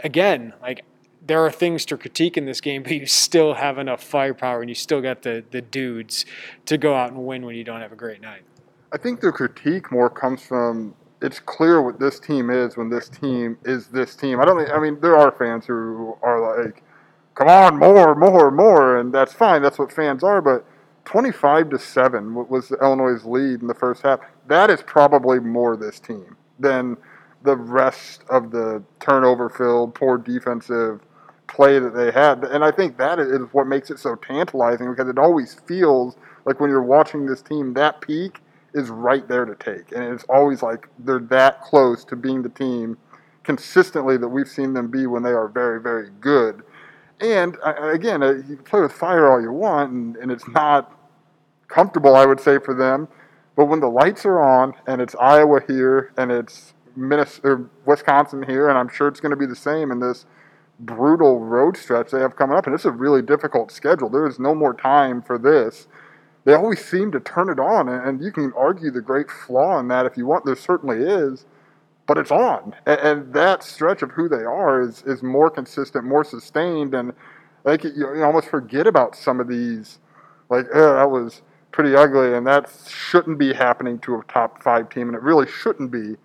again, 0.01 0.55
like, 0.63 0.85
there 1.27 1.45
are 1.45 1.51
things 1.51 1.87
to 1.87 1.97
critique 1.97 2.37
in 2.37 2.45
this 2.45 2.61
game, 2.61 2.83
but 2.83 2.93
you 2.93 3.07
still 3.07 3.55
have 3.55 3.79
enough 3.79 4.03
firepower 4.03 4.61
and 4.61 4.69
you 4.69 4.75
still 4.75 5.01
got 5.01 5.23
the, 5.23 5.45
the 5.51 5.63
dudes 5.63 6.27
to 6.67 6.77
go 6.77 6.95
out 6.95 7.11
and 7.11 7.27
win 7.27 7.45
when 7.47 7.57
you 7.57 7.65
don't 7.65 7.81
have 7.81 7.93
a 7.93 7.97
great 7.97 8.21
night. 8.21 8.43
I 8.93 8.99
think 8.99 9.21
the 9.21 9.33
critique 9.33 9.91
more 9.91 10.11
comes 10.11 10.43
from 10.43 10.95
it's 11.21 11.41
clear 11.41 11.81
what 11.81 11.99
this 11.99 12.21
team 12.21 12.51
is 12.51 12.77
when 12.77 12.91
this 12.91 13.09
team 13.09 13.57
is 13.65 13.89
this 13.89 14.15
team. 14.15 14.41
I 14.41 14.45
don't 14.45 14.71
I 14.71 14.79
mean, 14.79 15.01
there 15.01 15.17
are 15.17 15.33
fans 15.33 15.67
who 15.67 16.17
are 16.23 16.59
like, 16.59 16.83
come 17.35 17.49
on, 17.49 17.79
more, 17.79 18.15
more, 18.15 18.51
more, 18.51 18.99
and 18.99 19.13
that's 19.13 19.33
fine. 19.33 19.63
That's 19.63 19.79
what 19.79 19.91
fans 19.91 20.23
are, 20.23 20.43
but 20.43 20.67
25 21.07 21.71
to 21.71 21.79
7 21.79 22.35
was 22.49 22.73
Illinois' 22.81 23.25
lead 23.25 23.61
in 23.63 23.67
the 23.67 23.75
first 23.75 24.03
half. 24.03 24.21
That 24.47 24.71
is 24.71 24.83
probably 24.83 25.39
more 25.41 25.77
this 25.77 25.99
team 25.99 26.37
than 26.59 26.97
the 27.43 27.57
rest 27.57 28.23
of 28.31 28.51
the 28.51 28.83
turnover 29.01 29.49
filled, 29.51 29.95
poor 29.95 30.17
defensive 30.17 31.01
play 31.47 31.79
that 31.79 31.95
they 31.95 32.11
had. 32.11 32.45
And 32.45 32.65
I 32.65 32.71
think 32.71 32.99
that 32.99 33.19
is 33.19 33.41
what 33.53 33.67
makes 33.67 33.91
it 33.91 33.99
so 33.99 34.17
tantalizing 34.17 34.91
because 34.91 35.09
it 35.09 35.19
always 35.19 35.55
feels 35.55 36.17
like 36.45 36.61
when 36.61 36.71
you're 36.71 36.83
watching 36.83 37.27
this 37.27 37.43
team, 37.43 37.75
that 37.75 38.01
peak 38.01 38.41
is 38.75 38.89
right 38.89 39.27
there 39.29 39.45
to 39.45 39.55
take. 39.55 39.93
And 39.93 40.05
it's 40.13 40.25
always 40.29 40.63
like 40.63 40.89
they're 40.99 41.21
that 41.21 41.63
close 41.63 42.05
to 42.07 42.17
being 42.17 42.43
the 42.43 42.49
team 42.49 42.99
consistently 43.45 44.17
that 44.17 44.29
we've 44.29 44.49
seen 44.49 44.73
them 44.73 44.89
be 44.91 45.07
when 45.07 45.23
they 45.23 45.31
are 45.31 45.49
very, 45.49 45.81
very 45.81 46.11
good. 46.21 46.63
And 47.21 47.57
again, 47.65 48.23
uh, 48.23 48.43
you 48.49 48.57
play 48.57 48.81
with 48.81 48.93
fire 48.93 49.31
all 49.31 49.41
you 49.41 49.53
want, 49.53 49.93
and, 49.93 50.17
and 50.17 50.33
it's 50.33 50.49
not 50.49 50.99
comfortable, 51.69 52.17
I 52.17 52.27
would 52.27 52.41
say, 52.41 52.59
for 52.59 52.75
them. 52.75 53.09
But 53.57 53.67
when 53.67 53.81
the 53.81 53.89
lights 53.89 54.27
are 54.27 54.41
on 54.41 54.75
and 54.87 55.01
it's 55.01 55.15
Iowa 55.21 55.61
here 55.67 56.13
and 56.17 56.33
it's 56.33 56.75
Minnesota, 56.97 57.65
Wisconsin 57.85 58.43
here, 58.43 58.69
and 58.69 58.77
I'm 58.77 58.89
sure 58.89 59.07
it's 59.09 59.21
going 59.21 59.31
to 59.31 59.37
be 59.37 59.47
the 59.47 59.57
same 59.57 59.93
in 59.93 60.01
this 60.01 60.27
brutal 60.85 61.41
road 61.41 61.77
stretch 61.77 62.11
they 62.11 62.21
have 62.21 62.37
coming 62.37 62.57
up, 62.57 62.67
and 62.67 62.75
it's 62.75 62.85
a 62.85 62.91
really 62.91 63.23
difficult 63.23 63.73
schedule. 63.73 64.09
There 64.09 64.27
is 64.27 64.39
no 64.39 64.55
more 64.55 64.75
time 64.75 65.23
for 65.23 65.39
this 65.39 65.87
they 66.45 66.53
always 66.53 66.85
seem 66.85 67.11
to 67.13 67.21
turn 67.21 67.49
it 67.49 67.59
on, 67.59 67.89
and 67.89 68.23
you 68.23 68.31
can 68.31 68.53
argue 68.55 68.91
the 68.91 69.01
great 69.01 69.31
flaw 69.31 69.79
in 69.81 69.89
that 69.89 70.05
if 70.07 70.17
you 70.17 70.27
want. 70.27 70.45
There 70.45 70.55
certainly 70.55 70.99
is, 70.99 71.47
but 72.07 72.19
it's 72.19 72.31
on, 72.31 72.75
and, 72.87 73.33
that 73.33 73.63
stretch 73.63 74.03
of 74.03 74.11
who 74.11 74.29
they 74.29 74.45
are 74.45 74.83
is 74.83 75.03
is 75.07 75.23
more 75.23 75.51
consistent, 75.51 76.05
more 76.05 76.23
sustained, 76.23 76.95
and 76.95 77.13
like 77.65 77.83
you, 77.83 78.23
almost 78.23 78.49
forget 78.49 78.87
about 78.87 79.17
some 79.17 79.41
of 79.41 79.49
these, 79.49 80.01
like 80.51 80.67
oh, 80.75 80.95
that 80.97 81.11
was 81.11 81.41
pretty 81.73 81.97
ugly, 81.97 82.35
and 82.35 82.47
that 82.47 82.71
shouldn't 82.89 83.39
be 83.39 83.55
happening 83.55 83.99
to 84.01 84.17
a 84.17 84.23
top 84.29 84.63
five 84.63 84.91
team, 84.91 85.09
and 85.09 85.17
it 85.17 85.23
really 85.23 85.49
shouldn't 85.49 85.91
be, 85.91 86.17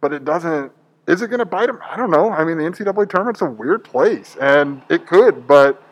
but 0.00 0.12
it 0.12 0.24
doesn't. 0.24 0.72
Is 1.10 1.22
it 1.22 1.28
going 1.28 1.40
to 1.40 1.44
bite 1.44 1.66
them? 1.66 1.80
I 1.88 1.96
don't 1.96 2.10
know. 2.10 2.30
I 2.30 2.44
mean, 2.44 2.56
the 2.56 2.64
NCAA 2.64 3.10
tournament's 3.10 3.42
a 3.42 3.46
weird 3.46 3.82
place, 3.82 4.36
and 4.40 4.80
it 4.88 5.06
could, 5.06 5.46
but 5.46 5.82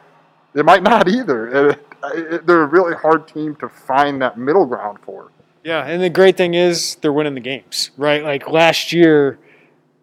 it 0.54 0.64
might 0.64 0.82
not 0.82 1.08
either. 1.08 1.76
they're 2.44 2.62
a 2.62 2.66
really 2.66 2.94
hard 2.94 3.26
team 3.26 3.56
to 3.56 3.68
find 3.68 4.22
that 4.22 4.38
middle 4.38 4.64
ground 4.64 4.98
for. 5.02 5.30
Yeah, 5.64 5.84
and 5.84 6.02
the 6.02 6.10
great 6.10 6.36
thing 6.36 6.54
is 6.54 6.96
they're 7.00 7.12
winning 7.12 7.34
the 7.34 7.40
games, 7.40 7.90
right? 7.96 8.22
Like 8.22 8.48
last 8.48 8.92
year, 8.92 9.38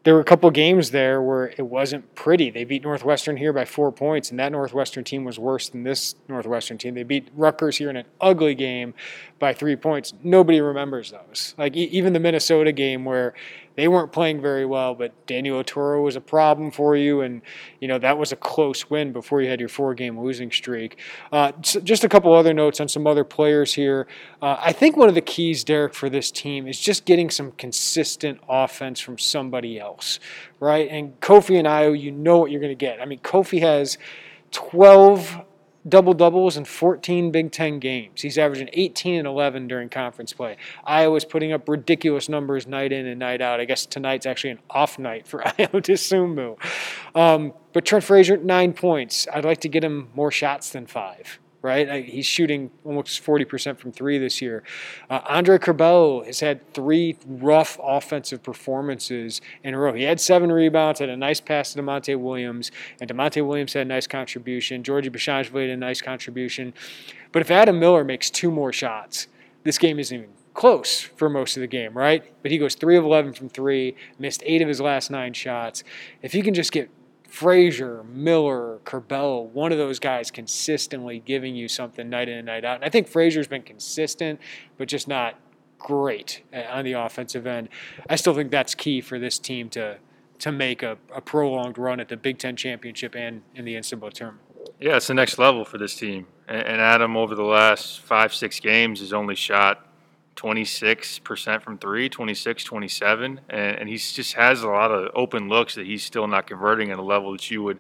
there 0.04 0.14
were 0.14 0.20
a 0.20 0.26
couple 0.26 0.52
games 0.52 0.92
there 0.92 1.20
where 1.20 1.48
it 1.48 1.66
wasn't 1.66 2.14
pretty. 2.14 2.52
They 2.52 2.64
beat 2.64 2.84
Northwestern 2.84 3.38
here 3.38 3.52
by 3.52 3.66
four 3.66 3.92
points, 3.92 4.30
and 4.30 4.40
that 4.40 4.52
Northwestern 4.52 5.04
team 5.04 5.24
was 5.24 5.40
worse 5.40 5.70
than 5.70 5.84
this 5.84 6.16
Northwestern 6.28 6.78
team. 6.78 6.94
They 6.94 7.04
beat 7.04 7.30
Rutgers 7.36 7.78
here 7.78 7.90
in 7.90 7.96
an 7.96 8.06
ugly 8.22 8.54
game 8.54 8.94
by 9.40 9.54
three 9.54 9.76
points. 9.76 10.14
Nobody 10.22 10.62
remembers 10.62 11.12
those. 11.12 11.56
Like 11.58 11.76
even 11.76 12.14
the 12.14 12.20
Minnesota 12.20 12.72
game 12.72 13.04
where 13.06 13.34
they 13.76 13.88
weren't 13.88 14.12
playing 14.12 14.42
very 14.42 14.66
well, 14.66 14.96
but 14.96 15.26
Daniel 15.26 15.62
Oturu 15.62 16.04
was 16.04 16.16
a 16.16 16.22
problem 16.22 16.72
for 16.72 16.96
you, 16.96 17.22
and 17.22 17.42
you 17.80 17.88
know 17.88 18.00
that 18.00 18.18
was 18.18 18.32
a 18.32 18.36
close 18.36 18.90
win 18.90 19.12
before 19.12 19.42
you 19.42 19.50
had 19.50 19.60
your 19.60 19.70
four-game 19.70 20.20
losing 20.20 20.52
streak. 20.52 20.98
Uh, 21.32 21.52
just 21.62 22.04
a 22.04 22.10
couple 22.10 22.34
other 22.34 22.54
notes 22.54 22.80
on 22.80 22.88
some 22.88 23.06
other 23.06 23.24
players 23.24 23.74
here. 23.74 24.08
Uh, 24.42 24.58
I 24.60 24.72
think 24.72 24.96
one 24.98 25.10
of 25.10 25.16
the 25.16 25.22
keys, 25.22 25.64
Derek, 25.64 25.94
for 25.94 26.10
this 26.10 26.32
team 26.32 26.68
is 26.68 26.80
just 26.80 27.06
getting 27.06 27.30
some 27.30 27.52
consistent 27.54 28.40
offense 28.48 29.00
from 29.00 29.18
somebody 29.18 29.80
else, 29.80 30.20
right? 30.60 30.90
And 30.90 31.20
Kofi 31.20 31.58
and 31.58 31.68
Ayo, 31.68 32.00
you 32.00 32.12
know 32.12 32.38
what 32.38 32.52
you're 32.52 32.62
going 32.62 32.72
to 32.72 32.76
get. 32.76 33.02
I 33.02 33.06
mean, 33.06 33.20
Kofi 33.20 33.62
has 33.62 33.98
12 34.52 35.42
double 35.88 36.14
doubles 36.14 36.58
in 36.58 36.66
14 36.66 37.32
Big 37.32 37.52
Ten 37.52 37.80
games. 37.80 38.22
He's 38.22 38.38
averaging 38.38 38.70
18 38.74 39.20
and 39.20 39.28
11 39.28 39.68
during 39.68 39.90
conference 39.90 40.34
play. 40.34 40.58
Ayo's 40.88 41.26
putting 41.26 41.52
up 41.52 41.68
ridiculous 41.70 42.28
numbers 42.30 42.68
night 42.68 42.92
in 42.92 43.06
and 43.06 43.20
night 43.20 43.42
out. 43.42 43.60
I 43.60 43.66
guess 43.66 43.86
tonight's 43.86 44.26
actually 44.26 44.52
an 44.52 44.60
off 44.70 44.98
night 45.00 45.28
for 45.28 45.40
Ayo 45.44 45.70
Dosunmu. 45.70 46.58
Um, 47.20 47.54
but 47.74 47.86
Trent 47.86 48.04
Frazier, 48.04 48.38
nine 48.38 48.74
points. 48.74 49.28
I'd 49.34 49.46
like 49.46 49.62
to 49.62 49.70
get 49.70 49.84
him 49.84 50.10
more 50.16 50.32
shots 50.32 50.70
than 50.70 50.86
five 50.88 51.40
right? 51.66 52.06
He's 52.06 52.28
shooting 52.28 52.70
almost 52.84 53.24
40% 53.24 53.80
from 53.80 53.92
three 53.92 54.20
this 54.20 54.40
year. 54.40 54.64
Uh, 55.10 55.22
Andre 55.28 55.58
Curbelo 55.58 56.24
has 56.24 56.40
had 56.40 56.72
three 56.76 57.18
rough 57.26 57.80
offensive 57.84 58.44
performances 58.44 59.42
in 59.64 59.74
a 59.74 59.80
row. 59.80 59.94
He 59.94 60.04
had 60.04 60.22
seven 60.22 60.52
rebounds, 60.52 61.00
had 61.00 61.10
a 61.10 61.18
nice 61.18 61.42
pass 61.42 61.74
to 61.74 61.82
Da'Monte 61.82 62.20
Williams, 62.20 62.72
and 63.02 63.10
Da'Monte 63.10 63.46
Williams 63.46 63.74
had 63.74 63.82
a 63.82 63.90
nice 63.90 64.06
contribution. 64.06 64.84
Giorgi 64.84 65.10
Bezhanishvili 65.10 65.62
had 65.62 65.72
a 65.72 65.78
nice 65.78 66.02
contribution. 66.02 66.74
But 67.32 67.42
if 67.42 67.50
Adam 67.50 67.80
Miller 67.80 68.04
makes 68.04 68.30
two 68.30 68.52
more 68.52 68.72
shots, 68.72 69.28
this 69.64 69.80
game 69.80 69.98
isn't 69.98 70.16
even 70.16 70.30
close 70.54 71.02
for 71.02 71.30
most 71.30 71.58
of 71.58 71.62
the 71.62 71.68
game, 71.68 71.98
right? 71.98 72.24
But 72.44 72.52
he 72.52 72.60
goes 72.60 72.76
3 72.76 72.96
of 72.96 73.04
11 73.04 73.34
from 73.34 73.50
3, 73.50 73.96
missed 74.20 74.44
8 74.46 74.62
of 74.62 74.68
his 74.68 74.80
last 74.80 75.10
9 75.10 75.34
shots. 75.34 75.84
If 76.22 76.36
you 76.36 76.44
can 76.44 76.54
just 76.54 76.72
get 76.72 76.90
Frazier, 77.28 78.04
Miller, 78.04 78.80
Curbelo, 78.86 79.46
one 79.50 79.72
of 79.72 79.78
those 79.78 80.00
guys 80.00 80.32
consistently 80.32 81.20
giving 81.20 81.56
you 81.56 81.68
something 81.68 82.10
night 82.10 82.30
in 82.30 82.38
and 82.38 82.46
night 82.46 82.66
out. 82.66 82.76
And 82.76 82.86
I 82.86 82.90
think 82.90 83.08
Frazier's 83.08 83.48
been 83.48 83.64
consistent, 83.64 84.40
but 84.78 84.88
just 84.88 85.08
not 85.08 85.40
great 85.78 86.42
on 86.54 86.86
the 86.86 86.94
offensive 86.94 87.46
end. 87.46 87.70
I 88.10 88.16
still 88.16 88.34
think 88.34 88.52
that's 88.52 88.76
key 88.76 89.02
for 89.02 89.20
this 89.20 89.40
team 89.40 89.70
to 89.72 89.98
to 90.38 90.52
make 90.52 90.84
a, 90.84 90.98
a 91.14 91.22
prolonged 91.22 91.78
run 91.78 92.02
at 92.02 92.10
the 92.10 92.18
Big 92.18 92.38
Ten 92.38 92.58
championship 92.58 93.16
and 93.16 93.42
in 93.56 93.64
the 93.64 93.76
NCAA 93.76 94.12
tournament. 94.12 94.42
Yeah, 94.80 94.98
it's 94.98 95.08
the 95.08 95.14
next 95.14 95.38
level 95.38 95.64
for 95.64 95.78
this 95.78 95.96
team. 95.96 96.28
And 96.48 96.82
Adam, 96.82 97.16
over 97.16 97.36
the 97.36 97.44
last 97.44 98.02
five, 98.02 98.34
six 98.34 98.60
games, 98.60 99.00
has 99.00 99.14
only 99.14 99.36
shot 99.36 99.88
26% 100.36 101.62
from 101.62 101.78
three, 101.78 102.10
26, 102.10 102.64
27. 102.64 103.42
And, 103.50 103.78
and 103.78 103.90
he 103.90 103.98
just 103.98 104.34
has 104.34 104.64
a 104.64 104.68
lot 104.68 104.92
of 104.92 105.10
open 105.16 105.50
looks 105.50 105.76
that 105.76 105.86
he's 105.86 106.04
still 106.04 106.28
not 106.28 106.48
converting 106.48 106.92
at 106.92 107.00
a 107.00 107.04
level 107.04 107.32
that 107.32 107.50
you 107.50 107.64
would 107.64 107.80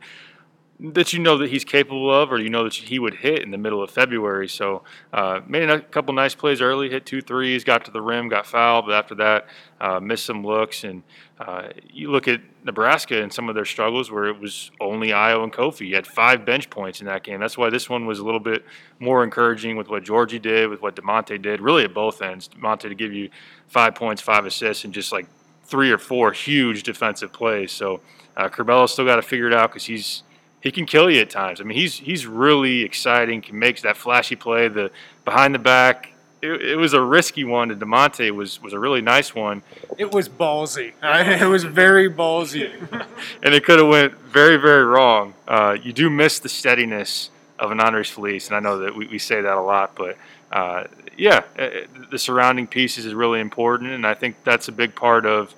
that 0.78 1.14
you 1.14 1.20
know 1.20 1.38
that 1.38 1.50
he's 1.50 1.64
capable 1.64 2.14
of, 2.14 2.32
or 2.32 2.40
you 2.40 2.50
know 2.50 2.66
that 2.66 2.74
he 2.74 3.00
would 3.00 3.16
hit 3.16 3.42
in 3.42 3.52
the 3.52 3.58
middle 3.58 3.82
of 3.82 3.90
February. 3.90 4.48
So 4.50 4.84
uh, 5.14 5.40
made 5.48 5.70
a 5.70 5.80
couple 5.80 6.14
nice 6.14 6.36
plays 6.36 6.62
early, 6.62 6.90
hit 6.90 7.06
two 7.06 7.22
threes, 7.22 7.64
got 7.64 7.86
to 7.86 7.92
the 7.92 8.02
rim, 8.02 8.28
got 8.28 8.46
fouled, 8.46 8.88
but 8.88 8.94
after 8.94 9.16
that 9.16 9.48
uh, 9.80 10.02
missed 10.02 10.26
some 10.26 10.44
looks. 10.46 10.84
And 10.84 11.04
uh, 11.40 11.70
you 11.90 12.12
look 12.12 12.28
at 12.28 12.42
Nebraska 12.66 13.22
and 13.22 13.32
some 13.32 13.48
of 13.48 13.56
their 13.56 13.66
struggles 13.66 14.12
where 14.12 14.26
it 14.26 14.38
was 14.38 14.72
only 14.82 15.10
Ayo 15.10 15.44
and 15.44 15.54
Kofi. 15.54 15.88
You 15.88 15.96
had 15.96 16.08
five 16.08 16.46
bench 16.46 16.70
points 16.70 17.00
in 17.00 17.08
that 17.08 17.24
game. 17.24 17.40
That's 17.40 17.58
why 17.58 17.70
this 17.70 17.90
one 17.90 18.06
was 18.06 18.20
a 18.20 18.26
little 18.26 18.42
bit 18.42 18.66
more 19.00 19.24
encouraging 19.24 19.78
with 19.78 19.88
what 19.88 20.04
Georgie 20.04 20.40
did, 20.40 20.70
with 20.70 20.82
what 20.82 20.98
Da'Monte 20.98 21.42
did, 21.42 21.62
really 21.62 21.86
at 21.86 21.94
both 21.94 22.22
ends. 22.22 22.50
Da'Monte 22.50 22.90
to 22.90 22.96
give 22.96 23.14
you 23.14 23.30
five 23.68 23.96
points, 23.96 24.22
five 24.22 24.46
assists, 24.46 24.84
and 24.84 24.94
just 24.94 25.14
like 25.14 25.28
three 25.64 25.90
or 25.90 25.98
four 25.98 26.34
huge 26.34 26.84
defensive 26.84 27.32
plays. 27.32 27.72
So 27.72 28.02
uh, 28.36 28.50
Curbelo 28.50 28.90
still 28.90 29.06
got 29.06 29.16
to 29.16 29.22
figure 29.22 29.48
it 29.48 29.54
out 29.54 29.70
because 29.70 29.86
he's 29.86 30.24
he 30.66 30.72
can 30.72 30.88
kill 30.88 31.12
you 31.12 31.22
at 31.22 31.30
times. 31.30 31.62
I 31.62 31.64
mean, 31.64 31.78
he's 31.78 31.94
he's 32.00 32.26
really 32.26 32.82
exciting. 32.82 33.44
Can 33.44 33.60
makes 33.60 33.84
that 33.84 33.96
flashy 33.96 34.36
play, 34.36 34.68
the 34.68 34.90
behind 35.24 35.54
the 35.54 35.60
back. 35.60 36.12
It, 36.42 36.60
it 36.60 36.76
was 36.76 36.94
a 36.94 37.02
risky 37.02 37.44
one. 37.44 37.70
To 37.70 37.76
Da'Monte 37.76 38.32
was 38.32 38.60
was 38.64 38.74
a 38.74 38.80
really 38.80 39.02
nice 39.02 39.36
one. 39.36 39.62
It 40.00 40.12
was 40.12 40.28
ballsy. 40.28 40.94
it 41.04 41.46
was 41.46 41.64
very 41.66 42.10
ballsy, 42.10 42.72
and 43.44 43.54
it 43.54 43.64
could 43.64 43.78
have 43.78 43.88
went 43.88 44.18
very 44.22 44.58
very 44.58 44.84
wrong. 44.84 45.36
Uh, 45.48 45.78
you 45.84 45.94
do 45.94 46.10
miss 46.10 46.40
the 46.40 46.50
steadiness 46.50 47.30
of 47.60 47.70
an 47.70 47.80
Andres 47.80 48.10
Feliz, 48.10 48.48
and 48.48 48.58
I 48.58 48.60
know 48.60 48.80
that 48.80 48.96
we, 48.96 49.06
we 49.06 49.20
say 49.20 49.42
that 49.42 49.56
a 49.56 49.62
lot, 49.62 49.94
but 49.96 50.18
uh, 50.52 50.86
yeah, 51.16 51.44
uh, 51.60 51.62
uh, 51.62 51.70
the 52.10 52.18
surrounding 52.18 52.66
pieces 52.66 53.06
is 53.06 53.14
really 53.14 53.40
important, 53.40 53.92
and 53.92 54.06
I 54.06 54.16
think 54.16 54.38
that's 54.44 54.68
a 54.68 54.72
big 54.72 54.96
part 54.96 55.28
of 55.28 55.54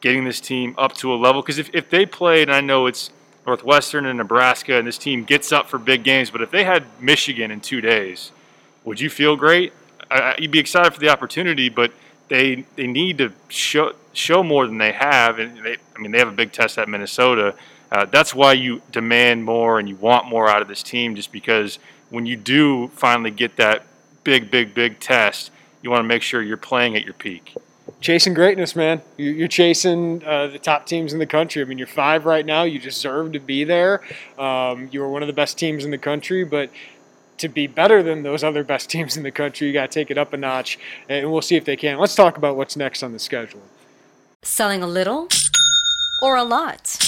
getting 0.00 0.24
this 0.24 0.40
team 0.40 0.74
up 0.78 0.94
to 0.94 1.12
a 1.12 1.16
level. 1.16 1.42
Because 1.42 1.58
if, 1.58 1.68
if 1.74 1.90
they 1.90 2.06
played, 2.06 2.48
and 2.48 2.56
I 2.56 2.62
know 2.62 2.86
it's 2.86 3.10
Northwestern 3.48 4.04
and 4.04 4.18
Nebraska, 4.18 4.76
and 4.76 4.86
this 4.86 4.98
team 4.98 5.24
gets 5.24 5.52
up 5.52 5.70
for 5.70 5.78
big 5.78 6.04
games. 6.04 6.30
But 6.30 6.42
if 6.42 6.50
they 6.50 6.64
had 6.64 6.84
Michigan 7.00 7.50
in 7.50 7.62
two 7.62 7.80
days, 7.80 8.30
would 8.84 9.00
you 9.00 9.08
feel 9.08 9.36
great? 9.36 9.72
You'd 10.38 10.50
be 10.50 10.58
excited 10.58 10.92
for 10.92 11.00
the 11.00 11.08
opportunity, 11.08 11.70
but 11.70 11.90
they 12.28 12.66
they 12.76 12.86
need 12.86 13.16
to 13.18 13.32
show 13.48 13.94
show 14.12 14.42
more 14.42 14.66
than 14.66 14.76
they 14.76 14.92
have. 14.92 15.38
And 15.38 15.64
they, 15.64 15.76
I 15.96 15.98
mean, 15.98 16.12
they 16.12 16.18
have 16.18 16.28
a 16.28 16.32
big 16.42 16.52
test 16.52 16.76
at 16.76 16.90
Minnesota. 16.90 17.54
Uh, 17.90 18.04
that's 18.04 18.34
why 18.34 18.52
you 18.52 18.82
demand 18.92 19.44
more 19.44 19.78
and 19.78 19.88
you 19.88 19.96
want 19.96 20.26
more 20.26 20.46
out 20.46 20.60
of 20.60 20.68
this 20.68 20.82
team, 20.82 21.16
just 21.16 21.32
because 21.32 21.78
when 22.10 22.26
you 22.26 22.36
do 22.36 22.88
finally 22.88 23.30
get 23.30 23.56
that 23.56 23.86
big, 24.24 24.50
big, 24.50 24.74
big 24.74 25.00
test, 25.00 25.50
you 25.80 25.88
want 25.88 26.00
to 26.00 26.08
make 26.08 26.20
sure 26.20 26.42
you're 26.42 26.58
playing 26.58 26.96
at 26.96 27.04
your 27.04 27.14
peak 27.14 27.54
chasing 28.00 28.34
greatness, 28.34 28.76
man. 28.76 29.02
You're 29.16 29.48
chasing 29.48 30.24
uh, 30.24 30.48
the 30.48 30.58
top 30.58 30.86
teams 30.86 31.12
in 31.12 31.18
the 31.18 31.26
country. 31.26 31.62
I 31.62 31.64
mean, 31.64 31.78
you're 31.78 31.86
five 31.86 32.24
right 32.24 32.44
now. 32.44 32.62
You 32.62 32.78
deserve 32.78 33.32
to 33.32 33.40
be 33.40 33.64
there. 33.64 34.02
Um, 34.38 34.88
you 34.92 35.02
are 35.02 35.08
one 35.08 35.22
of 35.22 35.26
the 35.26 35.32
best 35.32 35.58
teams 35.58 35.84
in 35.84 35.90
the 35.90 35.98
country, 35.98 36.44
but 36.44 36.70
to 37.38 37.48
be 37.48 37.66
better 37.66 38.02
than 38.02 38.22
those 38.22 38.42
other 38.44 38.64
best 38.64 38.90
teams 38.94 39.16
in 39.16 39.22
the 39.22 39.30
country, 39.30 39.66
you 39.66 39.72
got 39.72 39.90
to 39.90 39.94
take 39.94 40.10
it 40.10 40.18
up 40.18 40.32
a 40.32 40.36
notch, 40.36 40.78
and 41.08 41.30
we'll 41.30 41.42
see 41.42 41.56
if 41.56 41.64
they 41.64 41.76
can. 41.76 41.98
Let's 41.98 42.14
talk 42.14 42.36
about 42.36 42.56
what's 42.56 42.76
next 42.76 43.02
on 43.02 43.12
the 43.12 43.18
schedule. 43.18 43.62
Selling 44.42 44.82
a 44.82 44.86
little 44.86 45.28
or 46.22 46.36
a 46.36 46.44
lot? 46.44 47.07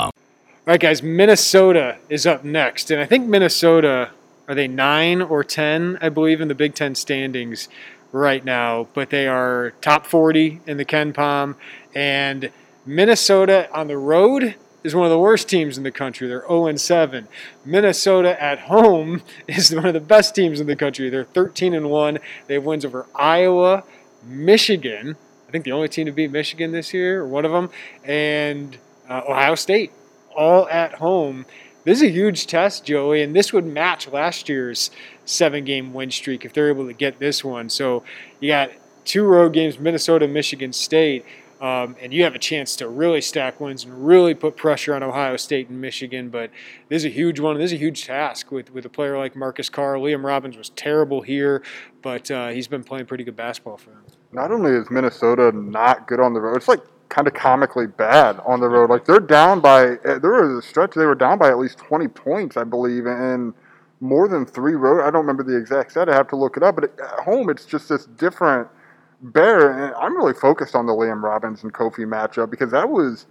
All 0.71 0.75
right, 0.75 0.79
guys, 0.79 1.03
Minnesota 1.03 1.97
is 2.07 2.25
up 2.25 2.45
next. 2.45 2.91
And 2.91 3.01
I 3.01 3.05
think 3.05 3.27
Minnesota, 3.27 4.11
are 4.47 4.55
they 4.55 4.69
nine 4.69 5.21
or 5.21 5.43
10, 5.43 5.97
I 5.99 6.07
believe, 6.07 6.39
in 6.39 6.47
the 6.47 6.55
Big 6.55 6.75
Ten 6.75 6.95
standings 6.95 7.67
right 8.13 8.45
now? 8.45 8.87
But 8.93 9.09
they 9.09 9.27
are 9.27 9.73
top 9.81 10.05
40 10.05 10.61
in 10.65 10.77
the 10.77 10.85
KenPom. 10.85 11.55
And 11.93 12.51
Minnesota 12.85 13.69
on 13.73 13.89
the 13.89 13.97
road 13.97 14.55
is 14.81 14.95
one 14.95 15.03
of 15.03 15.11
the 15.11 15.19
worst 15.19 15.49
teams 15.49 15.77
in 15.77 15.83
the 15.83 15.91
country. 15.91 16.29
They're 16.29 16.47
0 16.47 16.73
7. 16.73 17.27
Minnesota 17.65 18.41
at 18.41 18.59
home 18.59 19.23
is 19.49 19.75
one 19.75 19.87
of 19.87 19.93
the 19.93 19.99
best 19.99 20.33
teams 20.35 20.61
in 20.61 20.67
the 20.67 20.77
country. 20.77 21.09
They're 21.09 21.25
13 21.25 21.73
and 21.73 21.89
1. 21.89 22.17
They 22.47 22.53
have 22.53 22.63
wins 22.63 22.85
over 22.85 23.07
Iowa, 23.13 23.83
Michigan. 24.23 25.17
I 25.49 25.51
think 25.51 25.65
the 25.65 25.73
only 25.73 25.89
team 25.89 26.05
to 26.05 26.13
beat 26.13 26.31
Michigan 26.31 26.71
this 26.71 26.93
year, 26.93 27.23
or 27.23 27.27
one 27.27 27.43
of 27.43 27.51
them, 27.51 27.71
and 28.05 28.77
uh, 29.09 29.23
Ohio 29.27 29.55
State 29.55 29.91
all 30.35 30.67
at 30.69 30.95
home. 30.95 31.45
This 31.83 31.97
is 31.97 32.03
a 32.03 32.11
huge 32.11 32.45
test, 32.45 32.85
Joey, 32.85 33.23
and 33.23 33.35
this 33.35 33.51
would 33.51 33.65
match 33.65 34.07
last 34.07 34.47
year's 34.47 34.91
seven 35.25 35.65
game 35.65 35.93
win 35.93 36.11
streak 36.11 36.45
if 36.45 36.53
they're 36.53 36.69
able 36.69 36.85
to 36.85 36.93
get 36.93 37.19
this 37.19 37.43
one. 37.43 37.69
So 37.69 38.03
you 38.39 38.49
got 38.49 38.71
two 39.03 39.23
road 39.23 39.53
games 39.53 39.79
Minnesota, 39.79 40.27
Michigan 40.27 40.73
State. 40.73 41.25
Um, 41.61 41.95
and 42.01 42.11
you 42.11 42.23
have 42.23 42.33
a 42.33 42.39
chance 42.39 42.75
to 42.77 42.87
really 42.87 43.21
stack 43.21 43.59
wins 43.59 43.83
and 43.85 44.07
really 44.07 44.33
put 44.33 44.57
pressure 44.57 44.95
on 44.95 45.03
Ohio 45.03 45.37
State 45.37 45.69
and 45.69 45.79
Michigan. 45.79 46.29
But 46.29 46.49
this 46.89 47.03
is 47.03 47.05
a 47.05 47.09
huge 47.09 47.39
one. 47.39 47.55
This 47.59 47.65
is 47.65 47.73
a 47.73 47.77
huge 47.77 48.05
task 48.05 48.51
with, 48.51 48.73
with 48.73 48.83
a 48.85 48.89
player 48.89 49.15
like 49.15 49.35
Marcus 49.35 49.69
Carr. 49.69 49.97
Liam 49.97 50.23
Robbins 50.23 50.57
was 50.57 50.69
terrible 50.69 51.21
here, 51.21 51.61
but 52.01 52.31
uh, 52.31 52.47
he's 52.47 52.67
been 52.67 52.83
playing 52.83 53.05
pretty 53.05 53.23
good 53.23 53.35
basketball 53.35 53.77
for 53.77 53.91
them. 53.91 54.03
Not 54.31 54.51
only 54.51 54.71
is 54.71 54.89
Minnesota 54.89 55.51
not 55.51 56.07
good 56.07 56.19
on 56.19 56.33
the 56.33 56.41
road, 56.41 56.57
it's 56.57 56.67
like 56.67 56.81
kind 57.11 57.27
of 57.27 57.33
comically 57.33 57.85
bad 57.85 58.39
on 58.45 58.61
the 58.61 58.69
road. 58.69 58.89
Like 58.89 59.05
they're 59.05 59.19
down 59.19 59.59
by 59.59 59.97
eh, 60.05 60.17
there 60.17 60.31
was 60.31 60.65
a 60.65 60.67
stretch 60.67 60.95
they 60.95 61.05
were 61.05 61.13
down 61.13 61.37
by 61.37 61.49
at 61.49 61.59
least 61.59 61.77
twenty 61.77 62.07
points, 62.07 62.57
I 62.57 62.63
believe, 62.63 63.05
and 63.05 63.53
more 63.99 64.27
than 64.27 64.45
three 64.45 64.73
road. 64.73 65.01
I 65.01 65.11
don't 65.11 65.21
remember 65.21 65.43
the 65.43 65.55
exact 65.55 65.91
set. 65.91 66.09
I 66.09 66.15
have 66.15 66.29
to 66.29 66.35
look 66.35 66.57
it 66.57 66.63
up. 66.63 66.75
But 66.75 66.85
at 66.99 67.19
home, 67.19 67.49
it's 67.49 67.65
just 67.65 67.89
this 67.89 68.05
different 68.05 68.67
bear. 69.21 69.71
And 69.71 69.93
I'm 69.95 70.17
really 70.17 70.33
focused 70.33 70.73
on 70.73 70.87
the 70.87 70.93
Liam 70.93 71.21
Robbins 71.21 71.61
and 71.61 71.71
Kofi 71.71 72.07
matchup 72.07 72.49
because 72.49 72.71
that 72.71 72.89
was. 72.89 73.27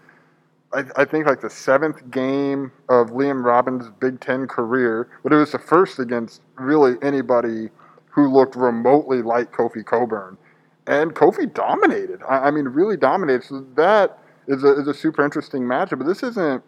I, 0.73 0.85
I 0.95 1.05
think 1.05 1.27
like 1.27 1.41
the 1.41 1.51
seventh 1.51 2.13
game 2.13 2.71
of 2.89 3.09
Liam 3.09 3.43
Robbins' 3.45 3.91
Big 3.99 4.21
Ten 4.21 4.47
career, 4.47 5.09
but 5.25 5.33
it 5.33 5.37
was 5.37 5.51
the 5.51 5.59
first 5.59 5.99
against 5.99 6.43
really 6.55 6.95
anybody 7.03 7.71
who 8.07 8.29
looked 8.29 8.55
remotely 8.55 9.21
like 9.21 9.51
Kofi 9.51 9.85
Cockburn 9.85 10.39
and 10.87 11.15
Kofi 11.15 11.53
dominated. 11.53 12.21
I, 12.29 12.49
I 12.49 12.51
mean, 12.51 12.67
really 12.67 12.97
dominated. 12.97 13.45
So 13.45 13.67
that 13.77 14.19
is 14.47 14.65
a, 14.65 14.81
is 14.81 14.89
a 14.89 14.95
super 14.95 15.25
interesting 15.25 15.63
matchup. 15.63 15.99
But 15.99 16.07
this 16.07 16.23
isn't, 16.23 16.63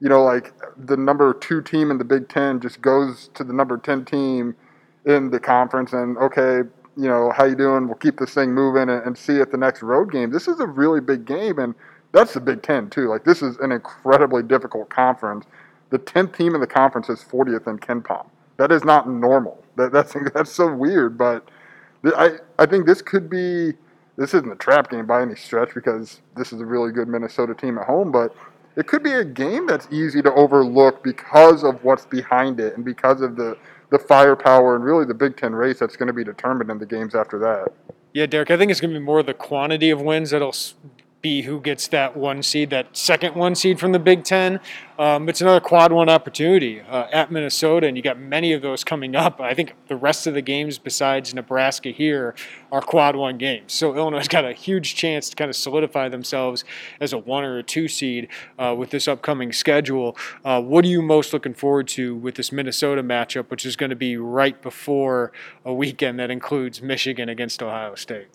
you 0.00 0.08
know, 0.08 0.22
like 0.22 0.52
the 0.76 0.96
number 0.96 1.34
two 1.34 1.62
team 1.62 1.90
in 1.90 1.98
the 1.98 2.04
Big 2.04 2.28
Ten 2.28 2.60
just 2.60 2.80
goes 2.80 3.28
to 3.34 3.44
the 3.44 3.52
number 3.52 3.76
ten 3.76 4.04
team 4.04 4.56
in 5.04 5.30
the 5.30 5.40
conference, 5.40 5.92
and 5.92 6.16
okay, 6.18 6.68
you 6.96 7.08
know, 7.08 7.32
how 7.36 7.44
you 7.44 7.54
doing? 7.54 7.86
We'll 7.86 7.96
keep 7.96 8.18
this 8.18 8.34
thing 8.34 8.52
moving 8.54 8.88
and, 8.88 9.04
and 9.04 9.18
see 9.18 9.40
at 9.40 9.50
the 9.50 9.58
next 9.58 9.82
road 9.82 10.10
game. 10.12 10.30
This 10.30 10.48
is 10.48 10.60
a 10.60 10.66
really 10.66 11.00
big 11.00 11.24
game, 11.26 11.58
and 11.58 11.74
that's 12.12 12.34
the 12.34 12.40
Big 12.40 12.62
Ten 12.62 12.88
too. 12.88 13.08
Like 13.08 13.24
this 13.24 13.42
is 13.42 13.56
an 13.58 13.72
incredibly 13.72 14.42
difficult 14.42 14.88
conference. 14.88 15.46
The 15.90 15.98
tenth 15.98 16.36
team 16.36 16.54
in 16.54 16.60
the 16.60 16.66
conference 16.66 17.08
is 17.08 17.22
40th 17.22 17.66
in 17.66 17.78
KenPom. 17.78 18.26
That 18.56 18.72
is 18.72 18.84
not 18.84 19.08
normal. 19.08 19.62
That, 19.76 19.92
that's 19.92 20.14
that's 20.34 20.52
so 20.52 20.72
weird, 20.72 21.18
but 21.18 21.48
I, 22.04 22.32
I 22.58 22.66
think 22.66 22.86
this 22.86 23.00
could 23.02 23.30
be 23.30 23.72
this 24.16 24.34
isn't 24.34 24.50
a 24.50 24.56
trap 24.56 24.90
game 24.90 25.06
by 25.06 25.22
any 25.22 25.34
stretch 25.34 25.74
because 25.74 26.20
this 26.36 26.52
is 26.52 26.60
a 26.60 26.66
really 26.66 26.92
good 26.92 27.08
Minnesota 27.08 27.54
team 27.54 27.78
at 27.78 27.86
home, 27.86 28.12
but 28.12 28.34
it 28.76 28.86
could 28.86 29.02
be 29.02 29.12
a 29.12 29.24
game 29.24 29.66
that's 29.66 29.88
easy 29.90 30.22
to 30.22 30.32
overlook 30.34 31.02
because 31.02 31.64
of 31.64 31.82
what's 31.82 32.06
behind 32.06 32.60
it 32.60 32.76
and 32.76 32.84
because 32.84 33.20
of 33.20 33.36
the, 33.36 33.56
the 33.90 33.98
firepower 33.98 34.76
and 34.76 34.84
really 34.84 35.04
the 35.04 35.14
Big 35.14 35.36
Ten 35.36 35.54
race 35.54 35.78
that's 35.78 35.96
going 35.96 36.06
to 36.06 36.12
be 36.12 36.24
determined 36.24 36.70
in 36.70 36.78
the 36.78 36.86
games 36.86 37.14
after 37.14 37.38
that. 37.40 37.72
Yeah, 38.12 38.26
Derek, 38.26 38.50
I 38.50 38.56
think 38.56 38.70
it's 38.70 38.80
going 38.80 38.92
to 38.92 38.98
be 38.98 39.04
more 39.04 39.22
the 39.22 39.34
quantity 39.34 39.90
of 39.90 40.00
wins 40.00 40.30
that'll 40.30 40.54
be 41.24 41.40
who 41.40 41.58
gets 41.58 41.88
that 41.88 42.14
one 42.14 42.42
seed, 42.42 42.68
that 42.68 42.94
second 42.94 43.34
one 43.34 43.54
seed 43.54 43.80
from 43.80 43.92
the 43.92 43.98
Big 43.98 44.24
Ten. 44.24 44.60
Um, 44.98 45.26
it's 45.26 45.40
another 45.40 45.58
quad 45.58 45.90
one 45.90 46.10
opportunity 46.10 46.82
uh, 46.82 47.06
at 47.10 47.32
Minnesota, 47.32 47.86
and 47.86 47.96
you 47.96 48.02
got 48.02 48.18
many 48.18 48.52
of 48.52 48.60
those 48.60 48.84
coming 48.84 49.16
up. 49.16 49.40
I 49.40 49.54
think 49.54 49.72
the 49.88 49.96
rest 49.96 50.26
of 50.26 50.34
the 50.34 50.42
games, 50.42 50.78
besides 50.78 51.32
Nebraska 51.32 51.88
here, 51.88 52.34
are 52.70 52.82
quad 52.82 53.16
one 53.16 53.38
games. 53.38 53.72
So 53.72 53.96
Illinois 53.96 54.28
got 54.28 54.44
a 54.44 54.52
huge 54.52 54.96
chance 54.96 55.30
to 55.30 55.36
kind 55.36 55.48
of 55.48 55.56
solidify 55.56 56.10
themselves 56.10 56.62
as 57.00 57.14
a 57.14 57.18
one 57.18 57.42
or 57.42 57.56
a 57.56 57.62
two 57.62 57.88
seed 57.88 58.28
uh, 58.58 58.74
with 58.76 58.90
this 58.90 59.08
upcoming 59.08 59.50
schedule. 59.50 60.18
Uh, 60.44 60.60
what 60.60 60.84
are 60.84 60.88
you 60.88 61.00
most 61.00 61.32
looking 61.32 61.54
forward 61.54 61.88
to 61.88 62.14
with 62.14 62.34
this 62.34 62.52
Minnesota 62.52 63.02
matchup, 63.02 63.48
which 63.48 63.64
is 63.64 63.76
going 63.76 63.90
to 63.90 63.96
be 63.96 64.18
right 64.18 64.60
before 64.60 65.32
a 65.64 65.72
weekend 65.72 66.18
that 66.18 66.30
includes 66.30 66.82
Michigan 66.82 67.30
against 67.30 67.62
Ohio 67.62 67.94
State? 67.94 68.28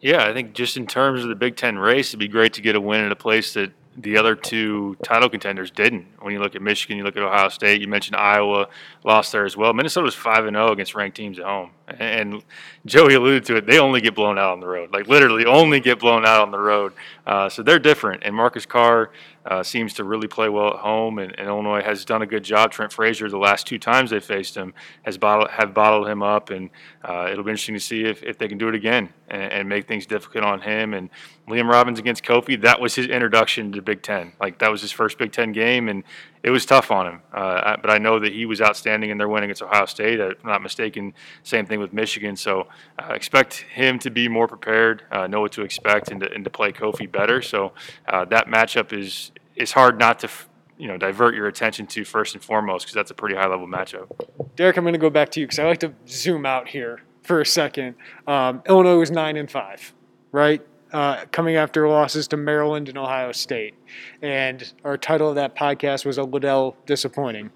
Yeah, 0.00 0.24
I 0.24 0.32
think 0.32 0.54
just 0.54 0.76
in 0.76 0.86
terms 0.86 1.22
of 1.22 1.28
the 1.28 1.34
Big 1.34 1.56
Ten 1.56 1.78
race, 1.78 2.10
it'd 2.10 2.20
be 2.20 2.28
great 2.28 2.54
to 2.54 2.62
get 2.62 2.74
a 2.74 2.80
win 2.80 3.04
at 3.04 3.12
a 3.12 3.16
place 3.16 3.54
that 3.54 3.72
the 3.96 4.16
other 4.16 4.34
two 4.34 4.96
title 5.02 5.28
contenders 5.28 5.70
didn't. 5.70 6.06
When 6.20 6.32
you 6.32 6.40
look 6.40 6.54
at 6.54 6.62
Michigan, 6.62 6.96
you 6.96 7.04
look 7.04 7.16
at 7.16 7.22
Ohio 7.22 7.48
State. 7.48 7.80
You 7.82 7.88
mentioned 7.88 8.16
Iowa 8.16 8.68
lost 9.04 9.32
there 9.32 9.44
as 9.44 9.56
well. 9.56 9.74
Minnesota 9.74 10.04
was 10.04 10.14
five 10.14 10.46
and 10.46 10.54
zero 10.54 10.68
oh 10.68 10.72
against 10.72 10.94
ranked 10.94 11.16
teams 11.16 11.38
at 11.38 11.44
home, 11.44 11.70
and 11.88 12.42
Joey 12.86 13.14
alluded 13.14 13.44
to 13.46 13.56
it. 13.56 13.66
They 13.66 13.78
only 13.78 14.00
get 14.00 14.14
blown 14.14 14.38
out 14.38 14.52
on 14.52 14.60
the 14.60 14.68
road, 14.68 14.92
like 14.92 15.06
literally 15.06 15.44
only 15.44 15.80
get 15.80 15.98
blown 15.98 16.24
out 16.24 16.40
on 16.40 16.50
the 16.50 16.58
road. 16.58 16.92
Uh, 17.26 17.48
so 17.48 17.62
they're 17.62 17.78
different. 17.78 18.22
And 18.24 18.34
Marcus 18.34 18.64
Carr 18.64 19.10
uh, 19.50 19.64
seems 19.64 19.92
to 19.94 20.04
really 20.04 20.28
play 20.28 20.48
well 20.48 20.68
at 20.68 20.76
home, 20.76 21.18
and, 21.18 21.36
and, 21.36 21.48
Illinois 21.48 21.82
has 21.82 22.04
done 22.04 22.22
a 22.22 22.26
good 22.26 22.44
job. 22.44 22.70
Trent 22.70 22.92
Frazier, 22.92 23.28
the 23.28 23.36
last 23.36 23.66
two 23.66 23.80
times 23.80 24.10
they 24.10 24.20
faced 24.20 24.54
him, 24.56 24.72
has 25.02 25.18
bottled 25.18 25.50
have 25.50 25.74
bottled 25.74 26.06
him 26.06 26.22
up, 26.22 26.50
and 26.50 26.70
uh, 27.04 27.28
it'll 27.30 27.42
be 27.42 27.50
interesting 27.50 27.74
to 27.74 27.80
see 27.80 28.04
if, 28.04 28.22
if 28.22 28.38
they 28.38 28.46
can 28.46 28.58
do 28.58 28.68
it 28.68 28.76
again 28.76 29.12
and, 29.26 29.52
and, 29.52 29.68
make 29.68 29.88
things 29.88 30.06
difficult 30.06 30.44
on 30.44 30.60
him. 30.60 30.94
And 30.94 31.10
Liam 31.48 31.68
Robbins 31.68 31.98
against 31.98 32.22
Kofi, 32.22 32.60
that 32.62 32.80
was 32.80 32.94
his 32.94 33.06
introduction 33.06 33.72
to 33.72 33.82
Big 33.82 34.02
Ten. 34.02 34.32
Like 34.40 34.58
that 34.60 34.70
was 34.70 34.82
his 34.82 34.92
first 34.92 35.18
Big 35.18 35.32
Ten 35.32 35.50
game, 35.50 35.88
and 35.88 36.04
it 36.44 36.50
was 36.50 36.64
tough 36.64 36.92
on 36.92 37.06
him. 37.08 37.22
Uh, 37.32 37.76
but 37.76 37.90
I 37.90 37.98
know 37.98 38.20
that 38.20 38.32
he 38.32 38.46
was 38.46 38.60
outstanding 38.60 39.10
in 39.10 39.18
their 39.18 39.28
win 39.28 39.42
against 39.42 39.62
Ohio 39.62 39.86
State. 39.86 40.20
If 40.20 40.38
I'm 40.44 40.50
not 40.50 40.62
mistaken, 40.62 41.12
same 41.42 41.66
thing 41.66 41.80
with 41.80 41.92
Michigan. 41.92 42.36
So 42.36 42.68
uh, 43.00 43.14
expect 43.14 43.64
him 43.72 43.98
to 43.98 44.10
be 44.10 44.28
more 44.28 44.46
prepared, 44.46 45.02
uh, 45.10 45.26
know 45.26 45.40
what 45.40 45.50
to 45.52 45.62
expect, 45.62 46.12
and 46.12 46.20
to, 46.20 46.32
and 46.32 46.44
to 46.44 46.50
play 46.50 46.70
Kofi 46.70 47.10
better. 47.10 47.42
So 47.42 47.72
uh, 48.06 48.24
that 48.26 48.46
matchup 48.46 48.96
is 48.96 49.32
is 49.60 49.72
hard 49.72 49.98
not 49.98 50.20
to. 50.20 50.30
You 50.78 50.88
know, 50.88 50.96
divert 50.96 51.34
your 51.34 51.46
attention 51.46 51.86
to 51.88 52.06
first 52.06 52.34
and 52.34 52.42
foremost 52.42 52.86
because 52.86 52.94
that's 52.94 53.10
a 53.10 53.14
pretty 53.14 53.34
high 53.34 53.46
level 53.46 53.66
matchup. 53.66 54.08
Derek, 54.56 54.78
I'm 54.78 54.84
going 54.84 54.94
to 54.94 54.98
go 54.98 55.10
back 55.10 55.28
to 55.32 55.40
you 55.40 55.44
because 55.44 55.58
I 55.58 55.64
like 55.64 55.80
to 55.80 55.92
zoom 56.08 56.46
out 56.46 56.68
here 56.68 57.02
for 57.22 57.42
a 57.42 57.44
second. 57.44 57.96
Um, 58.26 58.62
Illinois 58.66 58.96
was 58.96 59.10
nine 59.10 59.36
and 59.36 59.50
five, 59.50 59.92
right? 60.32 60.66
uh, 60.92 61.24
coming 61.30 61.56
after 61.56 61.88
losses 61.88 62.28
to 62.28 62.36
Maryland 62.36 62.88
and 62.88 62.98
Ohio 62.98 63.32
State. 63.32 63.74
And 64.22 64.72
our 64.84 64.96
title 64.96 65.28
of 65.28 65.34
that 65.36 65.54
podcast 65.54 66.04
was 66.04 66.18
a 66.18 66.24
Liddell 66.24 66.76
disappointing. 66.86 67.50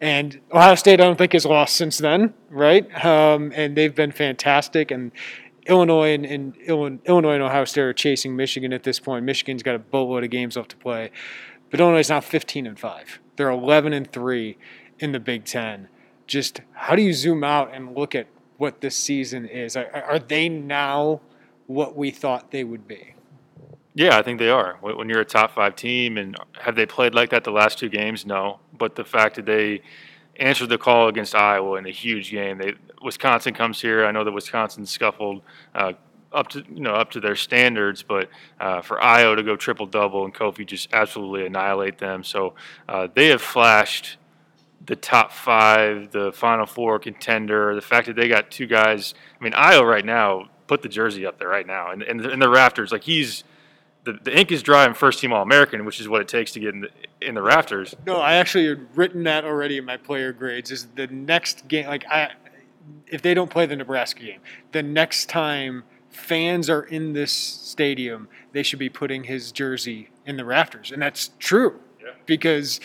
And 0.00 0.40
Ohio 0.52 0.74
State, 0.74 1.00
I 1.00 1.04
don't 1.04 1.16
think, 1.16 1.32
has 1.32 1.44
lost 1.44 1.76
since 1.76 1.98
then, 1.98 2.34
right? 2.50 3.04
Um, 3.04 3.52
and 3.54 3.76
they've 3.76 3.94
been 3.94 4.12
fantastic. 4.12 4.90
And 4.90 5.12
Illinois 5.66 6.14
and, 6.14 6.24
and, 6.24 6.56
Illinois 6.56 7.34
and 7.34 7.42
Ohio 7.42 7.64
State 7.64 7.82
are 7.82 7.92
chasing 7.92 8.34
Michigan 8.36 8.72
at 8.72 8.84
this 8.84 8.98
point. 8.98 9.24
Michigan's 9.24 9.62
got 9.62 9.74
a 9.74 9.78
boatload 9.78 10.24
of 10.24 10.30
games 10.30 10.56
left 10.56 10.70
to 10.70 10.76
play, 10.76 11.10
but 11.70 11.80
Illinois 11.80 12.00
is 12.00 12.10
now 12.10 12.20
15 12.20 12.66
and 12.66 12.78
five. 12.78 13.20
They're 13.36 13.50
11 13.50 13.92
and 13.92 14.10
three 14.12 14.56
in 14.98 15.12
the 15.12 15.20
Big 15.20 15.44
Ten. 15.44 15.88
Just 16.26 16.60
how 16.72 16.96
do 16.96 17.02
you 17.02 17.12
zoom 17.12 17.44
out 17.44 17.74
and 17.74 17.96
look 17.96 18.14
at 18.14 18.26
what 18.56 18.80
this 18.80 18.96
season 18.96 19.46
is? 19.46 19.76
Are, 19.76 19.90
are 19.90 20.18
they 20.18 20.48
now? 20.48 21.20
what 21.68 21.94
we 21.94 22.10
thought 22.10 22.50
they 22.50 22.64
would 22.64 22.88
be. 22.88 23.14
Yeah, 23.94 24.18
I 24.18 24.22
think 24.22 24.38
they 24.38 24.50
are. 24.50 24.78
When 24.80 25.08
you're 25.08 25.20
a 25.20 25.24
top 25.24 25.54
five 25.54 25.76
team, 25.76 26.16
and 26.16 26.36
have 26.60 26.74
they 26.74 26.86
played 26.86 27.14
like 27.14 27.30
that 27.30 27.44
the 27.44 27.52
last 27.52 27.78
two 27.78 27.88
games? 27.88 28.26
No, 28.26 28.60
but 28.76 28.96
the 28.96 29.04
fact 29.04 29.36
that 29.36 29.46
they 29.46 29.82
answered 30.36 30.68
the 30.68 30.78
call 30.78 31.08
against 31.08 31.34
Iowa 31.34 31.76
in 31.76 31.86
a 31.86 31.90
huge 31.90 32.30
game. 32.30 32.58
They 32.58 32.74
Wisconsin 33.02 33.54
comes 33.54 33.80
here. 33.80 34.04
I 34.04 34.12
know 34.12 34.24
that 34.24 34.32
Wisconsin 34.32 34.86
scuffled 34.86 35.42
uh, 35.74 35.92
up 36.32 36.48
to 36.48 36.64
you 36.72 36.80
know 36.80 36.94
up 36.94 37.10
to 37.12 37.20
their 37.20 37.36
standards. 37.36 38.02
But 38.02 38.28
uh, 38.60 38.82
for 38.82 38.96
Ayo 38.98 39.36
to 39.36 39.42
go 39.42 39.56
triple 39.56 39.86
double 39.86 40.24
and 40.24 40.34
Kofi 40.34 40.66
just 40.66 40.92
absolutely 40.92 41.46
annihilate 41.46 41.98
them, 41.98 42.24
so 42.24 42.54
uh, 42.88 43.08
they 43.14 43.28
have 43.28 43.42
flashed 43.42 44.16
the 44.86 44.96
top 44.96 45.32
five, 45.32 46.10
the 46.12 46.32
Final 46.32 46.66
Four 46.66 46.98
contender. 46.98 47.74
The 47.74 47.80
fact 47.80 48.06
that 48.06 48.16
they 48.16 48.28
got 48.28 48.50
two 48.50 48.66
guys. 48.66 49.14
I 49.40 49.44
mean, 49.44 49.52
Ayo 49.52 49.88
right 49.88 50.04
now 50.04 50.48
put 50.66 50.82
the 50.82 50.88
jersey 50.88 51.26
up 51.26 51.38
there 51.38 51.48
right 51.48 51.66
now, 51.66 51.90
and 51.90 52.02
in, 52.02 52.20
in, 52.20 52.30
in 52.30 52.38
the 52.38 52.48
rafters, 52.48 52.92
like 52.92 53.04
he's 53.04 53.44
the, 54.04 54.18
the 54.22 54.38
ink 54.38 54.50
is 54.52 54.62
dry 54.62 54.86
in 54.86 54.94
first 54.94 55.20
team 55.20 55.32
All 55.32 55.42
American, 55.42 55.84
which 55.84 56.00
is 56.00 56.08
what 56.08 56.20
it 56.20 56.28
takes 56.28 56.52
to 56.52 56.60
get 56.60 56.74
in 56.74 56.80
the 56.80 56.90
in 57.20 57.34
the 57.34 57.42
rafters. 57.42 57.94
No, 58.06 58.16
I 58.16 58.34
actually 58.34 58.68
had 58.68 58.96
written 58.96 59.24
that 59.24 59.44
already 59.44 59.76
in 59.76 59.84
my 59.84 59.96
player 59.96 60.32
grades. 60.32 60.70
Is 60.70 60.86
the 60.94 61.06
next 61.08 61.68
game 61.68 61.86
like 61.86 62.06
I 62.06 62.32
if 63.06 63.20
they 63.22 63.34
don't 63.34 63.50
play 63.50 63.66
the 63.66 63.76
Nebraska 63.76 64.22
game, 64.22 64.40
the 64.72 64.82
next 64.82 65.28
time 65.28 65.84
fans 66.10 66.68
are 66.70 66.82
in 66.82 67.12
this 67.12 67.32
stadium, 67.32 68.28
they 68.52 68.62
should 68.62 68.78
be 68.78 68.88
putting 68.88 69.24
his 69.24 69.52
jersey 69.52 70.10
in 70.26 70.36
the 70.36 70.44
rafters, 70.44 70.90
and 70.90 71.00
that's 71.02 71.30
true 71.38 71.80
yeah. 72.00 72.12
because. 72.26 72.80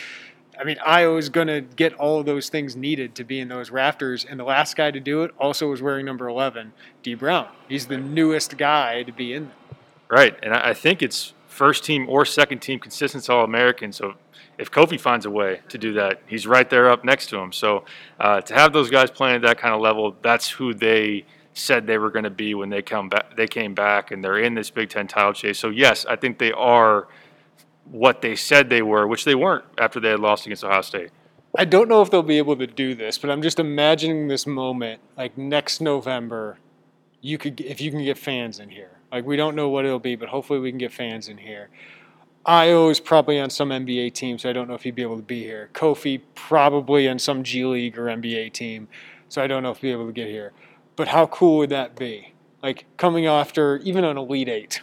I 0.55 0.63
mean, 0.63 0.77
Ayo 0.85 1.17
is 1.17 1.29
going 1.29 1.47
to 1.47 1.61
get 1.61 1.95
all 1.95 2.19
of 2.19 2.27
those 2.27 2.47
things 2.47 2.75
needed 2.75 3.15
to 3.15 3.23
be 3.23 3.39
in 3.39 3.47
those 3.47 3.71
rafters. 3.71 4.23
And 4.23 4.39
the 4.39 4.43
last 4.43 4.75
guy 4.77 4.91
to 4.91 4.99
do 4.99 5.23
it 5.23 5.31
also 5.39 5.71
was 5.71 5.81
wearing 5.81 6.05
number 6.05 6.27
11, 6.27 6.73
Dee 7.01 7.15
Brown. 7.15 7.47
He's 7.67 7.87
the 7.87 7.97
newest 7.97 8.55
guy 8.55 9.01
to 9.01 9.11
be 9.11 9.33
in 9.33 9.45
there. 9.45 9.55
Right, 10.09 10.37
and 10.43 10.53
I 10.53 10.75
think 10.75 11.01
it's 11.01 11.33
first 11.47 11.83
team 11.83 12.07
or 12.07 12.23
second 12.23 12.59
team 12.59 12.79
consistent 12.79 13.27
All 13.31 13.43
American. 13.43 13.91
So 13.91 14.13
if 14.57 14.69
Kofi 14.69 14.99
finds 14.99 15.25
a 15.25 15.29
way 15.29 15.61
to 15.69 15.77
do 15.77 15.93
that, 15.93 16.21
he's 16.27 16.45
right 16.45 16.69
there 16.69 16.89
up 16.89 17.03
next 17.03 17.27
to 17.27 17.37
him. 17.37 17.51
So 17.51 17.85
uh, 18.19 18.41
to 18.41 18.53
have 18.53 18.73
those 18.73 18.89
guys 18.89 19.09
playing 19.09 19.37
at 19.37 19.41
that 19.43 19.57
kind 19.57 19.73
of 19.73 19.81
level, 19.81 20.15
that's 20.21 20.49
who 20.49 20.73
they 20.73 21.25
said 21.53 21.87
they 21.87 21.97
were 21.97 22.11
going 22.11 22.23
to 22.23 22.29
be 22.29 22.53
when 22.55 22.69
they 22.69 22.81
come 22.81 23.09
back. 23.09 23.35
They 23.35 23.47
came 23.47 23.73
back 23.73 24.11
and 24.11 24.23
they're 24.23 24.39
in 24.39 24.55
this 24.55 24.69
Big 24.69 24.89
Ten 24.89 25.07
title 25.07 25.33
chase. 25.33 25.59
So 25.59 25.69
yes, 25.69 26.05
I 26.05 26.15
think 26.15 26.39
they 26.39 26.51
are 26.51 27.07
what 27.85 28.21
they 28.21 28.35
said 28.35 28.69
they 28.69 28.81
were, 28.81 29.07
which 29.07 29.25
they 29.25 29.35
weren't 29.35 29.65
after 29.77 29.99
they 29.99 30.09
had 30.09 30.19
lost 30.19 30.45
against 30.45 30.63
Ohio 30.63 30.81
State. 30.81 31.11
I 31.55 31.65
don't 31.65 31.87
know 31.87 32.01
if 32.01 32.09
they'll 32.09 32.23
be 32.23 32.39
able 32.39 32.55
to 32.57 32.65
do 32.65 32.95
this, 32.95 33.17
but 33.17 33.29
I'm 33.29 33.41
just 33.41 33.59
imagining 33.59 34.27
this 34.27 34.47
moment 34.47 35.01
like 35.17 35.37
next 35.37 35.81
November. 35.81 36.57
You 37.21 37.37
could, 37.37 37.61
if 37.61 37.79
you 37.79 37.91
can 37.91 38.03
get 38.03 38.17
fans 38.17 38.59
in 38.59 38.69
here, 38.69 38.97
like 39.11 39.25
we 39.25 39.37
don't 39.37 39.55
know 39.55 39.69
what 39.69 39.85
it'll 39.85 39.99
be, 39.99 40.15
but 40.15 40.29
hopefully 40.29 40.59
we 40.59 40.71
can 40.71 40.79
get 40.79 40.91
fans 40.91 41.29
in 41.29 41.37
here. 41.37 41.69
Ayo 42.45 42.91
is 42.91 42.99
probably 42.99 43.39
on 43.39 43.49
some 43.49 43.69
NBA 43.69 44.13
team, 44.13 44.37
so 44.37 44.49
I 44.49 44.53
don't 44.53 44.67
know 44.67 44.73
if 44.73 44.83
he'd 44.83 44.95
be 44.95 45.01
able 45.01 45.15
to 45.15 45.21
be 45.21 45.43
here. 45.43 45.69
Kofi 45.73 46.21
probably 46.35 47.07
on 47.07 47.17
some 47.17 47.43
G 47.43 47.63
League 47.63 47.97
or 47.97 48.07
NBA 48.07 48.51
team, 48.51 48.89
so 49.29 49.41
I 49.41 49.47
don't 49.47 49.63
know 49.63 49.71
if 49.71 49.77
he'd 49.77 49.87
be 49.87 49.91
able 49.93 50.07
to 50.07 50.11
get 50.11 50.27
here. 50.27 50.51
But 50.95 51.09
how 51.09 51.27
cool 51.27 51.57
would 51.59 51.69
that 51.69 51.95
be? 51.95 52.33
Like 52.61 52.85
coming 52.97 53.25
after 53.25 53.77
even 53.77 54.03
an 54.03 54.17
Elite 54.17 54.49
Eight, 54.49 54.81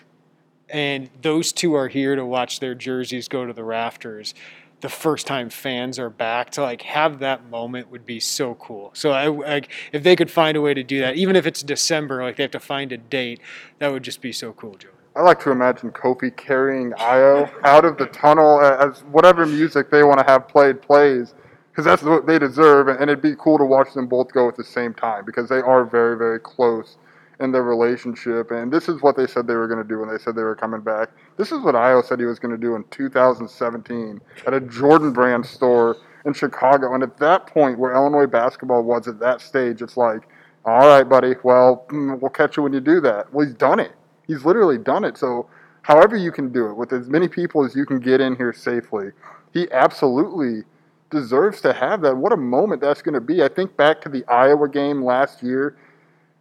and 0.69 1.11
those 1.23 1.53
two 1.53 1.75
are 1.75 1.89
here 1.89 2.15
to 2.17 2.25
watch 2.25 2.61
their 2.61 2.75
jerseys 2.75 3.29
go 3.29 3.47
to 3.47 3.53
the 3.53 3.65
rafters 3.65 4.35
the 4.81 4.89
first 4.89 5.27
time 5.27 5.51
fans 5.51 5.99
are 5.99 6.11
back 6.11 6.51
to 6.51 6.63
like 6.63 6.83
have 6.83 7.19
that 7.19 7.49
moment 7.49 7.91
would 7.91 8.07
be 8.07 8.21
so 8.21 8.55
cool. 8.57 8.91
So 8.95 9.11
I 9.11 9.27
like 9.29 9.69
if 9.93 10.03
they 10.03 10.17
could 10.17 10.31
find 10.31 10.57
a 10.57 10.61
way 10.61 10.75
to 10.75 10.83
do 10.83 11.01
that, 11.01 11.17
even 11.17 11.37
if 11.37 11.47
it's 11.47 11.63
December, 11.63 12.23
like 12.23 12.37
they 12.37 12.43
have 12.45 12.51
to 12.53 12.61
find 12.61 12.93
a 12.93 12.97
date, 12.97 13.41
that 13.79 13.93
would 13.93 14.03
just 14.03 14.21
be 14.21 14.33
so 14.33 14.53
cool, 14.53 14.77
Joe. 14.77 14.89
I 15.17 15.23
like 15.23 15.41
to 15.41 15.51
imagine 15.51 15.91
Kofi 15.91 16.35
carrying 16.35 16.93
Ayo 16.93 17.51
out 17.65 17.85
of 17.85 17.99
the 17.99 18.07
tunnel 18.07 18.61
as 18.61 19.01
whatever 19.05 19.45
music 19.45 19.91
they 19.91 20.05
want 20.05 20.19
to 20.21 20.25
have 20.25 20.49
played 20.49 20.81
plays, 20.81 21.35
because 21.71 21.85
that's 21.85 22.03
what 22.03 22.27
they 22.27 22.39
deserve, 22.39 22.89
and 22.89 23.03
it'd 23.03 23.23
be 23.23 23.37
cool 23.37 23.59
to 23.59 23.65
watch 23.65 23.95
them 23.95 24.07
both 24.07 24.33
go 24.33 24.49
at 24.49 24.57
the 24.57 24.65
same 24.65 24.93
time 24.93 25.25
because 25.25 25.49
they 25.49 25.61
are 25.61 25.85
very, 25.85 26.17
very 26.17 26.41
close 26.41 26.97
in 27.41 27.53
their 27.53 27.63
relationship. 27.63 28.51
And 28.51 28.71
this 28.73 28.89
is 28.89 29.03
what 29.03 29.17
they 29.17 29.27
said 29.27 29.47
they 29.47 29.55
were 29.55 29.67
going 29.67 29.83
to 29.83 29.89
do 29.89 29.99
when 29.99 30.09
they 30.09 30.19
said 30.19 30.35
they 30.35 30.43
were 30.43 30.55
coming 30.55 30.81
back. 30.83 31.09
This 31.37 31.53
is 31.53 31.61
what 31.61 31.75
Ayo 31.75 32.05
said 32.05 32.21
he 32.21 32.27
was 32.27 32.39
going 32.39 32.53
to 32.53 32.61
do 32.61 32.75
in 32.75 32.85
2017 32.91 34.21
at 34.47 34.55
a 34.55 34.61
Jordan 34.61 35.13
Brand 35.13 35.47
store 35.47 35.97
in 36.27 36.35
Chicago. 36.35 36.95
And 36.95 37.03
at 37.03 37.17
that 37.19 37.47
point, 37.47 37.79
where 37.79 37.95
Illinois 37.95 38.27
basketball 38.27 38.83
was 38.83 39.09
at 39.09 39.19
that 39.21 39.41
stage, 39.41 39.81
it's 39.81 39.97
like, 39.97 40.29
all 40.65 40.87
right, 40.87 41.09
buddy, 41.09 41.35
well, 41.43 41.87
mm, 41.89 42.21
we'll 42.21 42.31
catch 42.31 42.57
you 42.57 42.63
when 42.63 42.75
you 42.75 42.81
do 42.81 43.01
that. 43.01 43.33
Well, 43.33 43.47
he's 43.47 43.55
done 43.55 43.81
it. 43.81 43.93
He's 44.27 44.45
literally 44.45 44.77
done 44.77 45.05
it. 45.05 45.17
So, 45.17 45.49
however 45.83 46.17
you 46.17 46.31
can 46.31 46.53
do 46.53 46.69
it, 46.69 46.75
with 46.75 46.93
as 46.93 47.09
many 47.09 47.27
people 47.27 47.65
as 47.65 47.75
you 47.75 47.87
can 47.87 47.99
get 47.99 48.21
in 48.21 48.37
here 48.37 48.53
safely, 48.53 49.13
he 49.55 49.67
absolutely 49.73 50.65
deserves 51.11 51.61
to 51.63 51.73
have 51.73 52.01
that. 52.03 52.17
What 52.17 52.33
a 52.33 52.37
moment 52.37 52.81
that's 52.81 53.03
going 53.03 53.15
to 53.15 53.21
be. 53.21 53.43
I 53.43 53.49
think 53.49 53.77
back 53.77 54.01
to 54.03 54.09
the 54.09 54.25
Iowa 54.27 54.69
game 54.69 55.05
last 55.05 55.43
year 55.43 55.77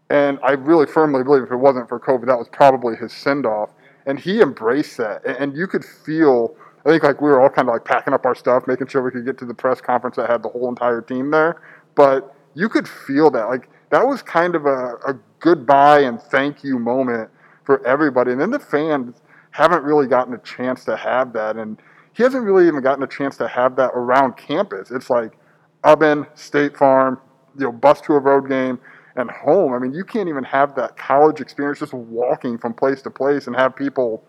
and 0.09 0.39
I 0.41 0.51
really 0.53 0.87
firmly 0.87 1.23
believe 1.23 1.43
if 1.43 1.51
it 1.51 1.57
wasn't 1.57 1.87
for 1.87 1.99
COVID, 1.99 2.25
that 2.27 2.37
was 2.37 2.49
probably 2.49 2.95
his 2.95 3.13
send 3.13 3.45
off. 3.45 3.69
And 4.05 4.19
he 4.19 4.41
embraced 4.41 4.97
that. 4.97 5.23
And 5.25 5.55
you 5.55 5.67
could 5.67 5.85
feel, 5.85 6.55
I 6.83 6.89
think 6.89 7.03
like 7.03 7.21
we 7.21 7.29
were 7.29 7.39
all 7.39 7.49
kind 7.49 7.67
of 7.67 7.73
like 7.73 7.85
packing 7.85 8.13
up 8.13 8.25
our 8.25 8.33
stuff, 8.33 8.65
making 8.65 8.87
sure 8.87 9.03
we 9.03 9.11
could 9.11 9.25
get 9.25 9.37
to 9.39 9.45
the 9.45 9.53
press 9.53 9.81
conference 9.81 10.15
that 10.15 10.29
had 10.29 10.41
the 10.41 10.49
whole 10.49 10.67
entire 10.67 11.01
team 11.01 11.29
there. 11.29 11.61
But 11.93 12.35
you 12.55 12.69
could 12.69 12.87
feel 12.87 13.29
that. 13.31 13.49
Like 13.49 13.69
that 13.91 14.07
was 14.07 14.23
kind 14.23 14.55
of 14.55 14.65
a, 14.65 14.95
a 15.05 15.15
goodbye 15.39 15.99
and 15.99 16.19
thank 16.19 16.63
you 16.63 16.79
moment 16.79 17.29
for 17.63 17.85
everybody. 17.85 18.31
And 18.31 18.41
then 18.41 18.49
the 18.49 18.59
fans 18.59 19.21
haven't 19.51 19.83
really 19.83 20.07
gotten 20.07 20.33
a 20.33 20.39
chance 20.39 20.85
to 20.85 20.97
have 20.97 21.33
that. 21.33 21.55
And 21.55 21.79
he 22.19 22.23
hasn't 22.23 22.43
really 22.43 22.67
even 22.67 22.81
gotten 22.81 23.01
a 23.01 23.07
chance 23.07 23.37
to 23.37 23.47
have 23.47 23.77
that 23.77 23.91
around 23.93 24.35
campus. 24.35 24.91
It's 24.91 25.09
like 25.09 25.39
Ubben, 25.85 26.27
State 26.37 26.75
Farm, 26.75 27.17
you 27.57 27.63
know, 27.63 27.71
bus 27.71 28.01
to 28.01 28.13
a 28.13 28.19
road 28.19 28.49
game 28.49 28.77
and 29.15 29.31
home. 29.31 29.71
I 29.73 29.79
mean, 29.79 29.93
you 29.93 30.03
can't 30.03 30.27
even 30.27 30.43
have 30.43 30.75
that 30.75 30.97
college 30.97 31.39
experience 31.39 31.79
just 31.79 31.93
walking 31.93 32.57
from 32.57 32.73
place 32.73 33.01
to 33.03 33.09
place 33.09 33.47
and 33.47 33.55
have 33.55 33.73
people 33.73 34.21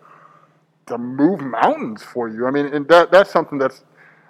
to 0.85 0.97
move 0.97 1.41
mountains 1.41 2.01
for 2.01 2.29
you. 2.29 2.47
I 2.47 2.51
mean, 2.51 2.67
and 2.67 2.87
that 2.87 3.11
that's 3.11 3.29
something 3.29 3.57
that's 3.57 3.83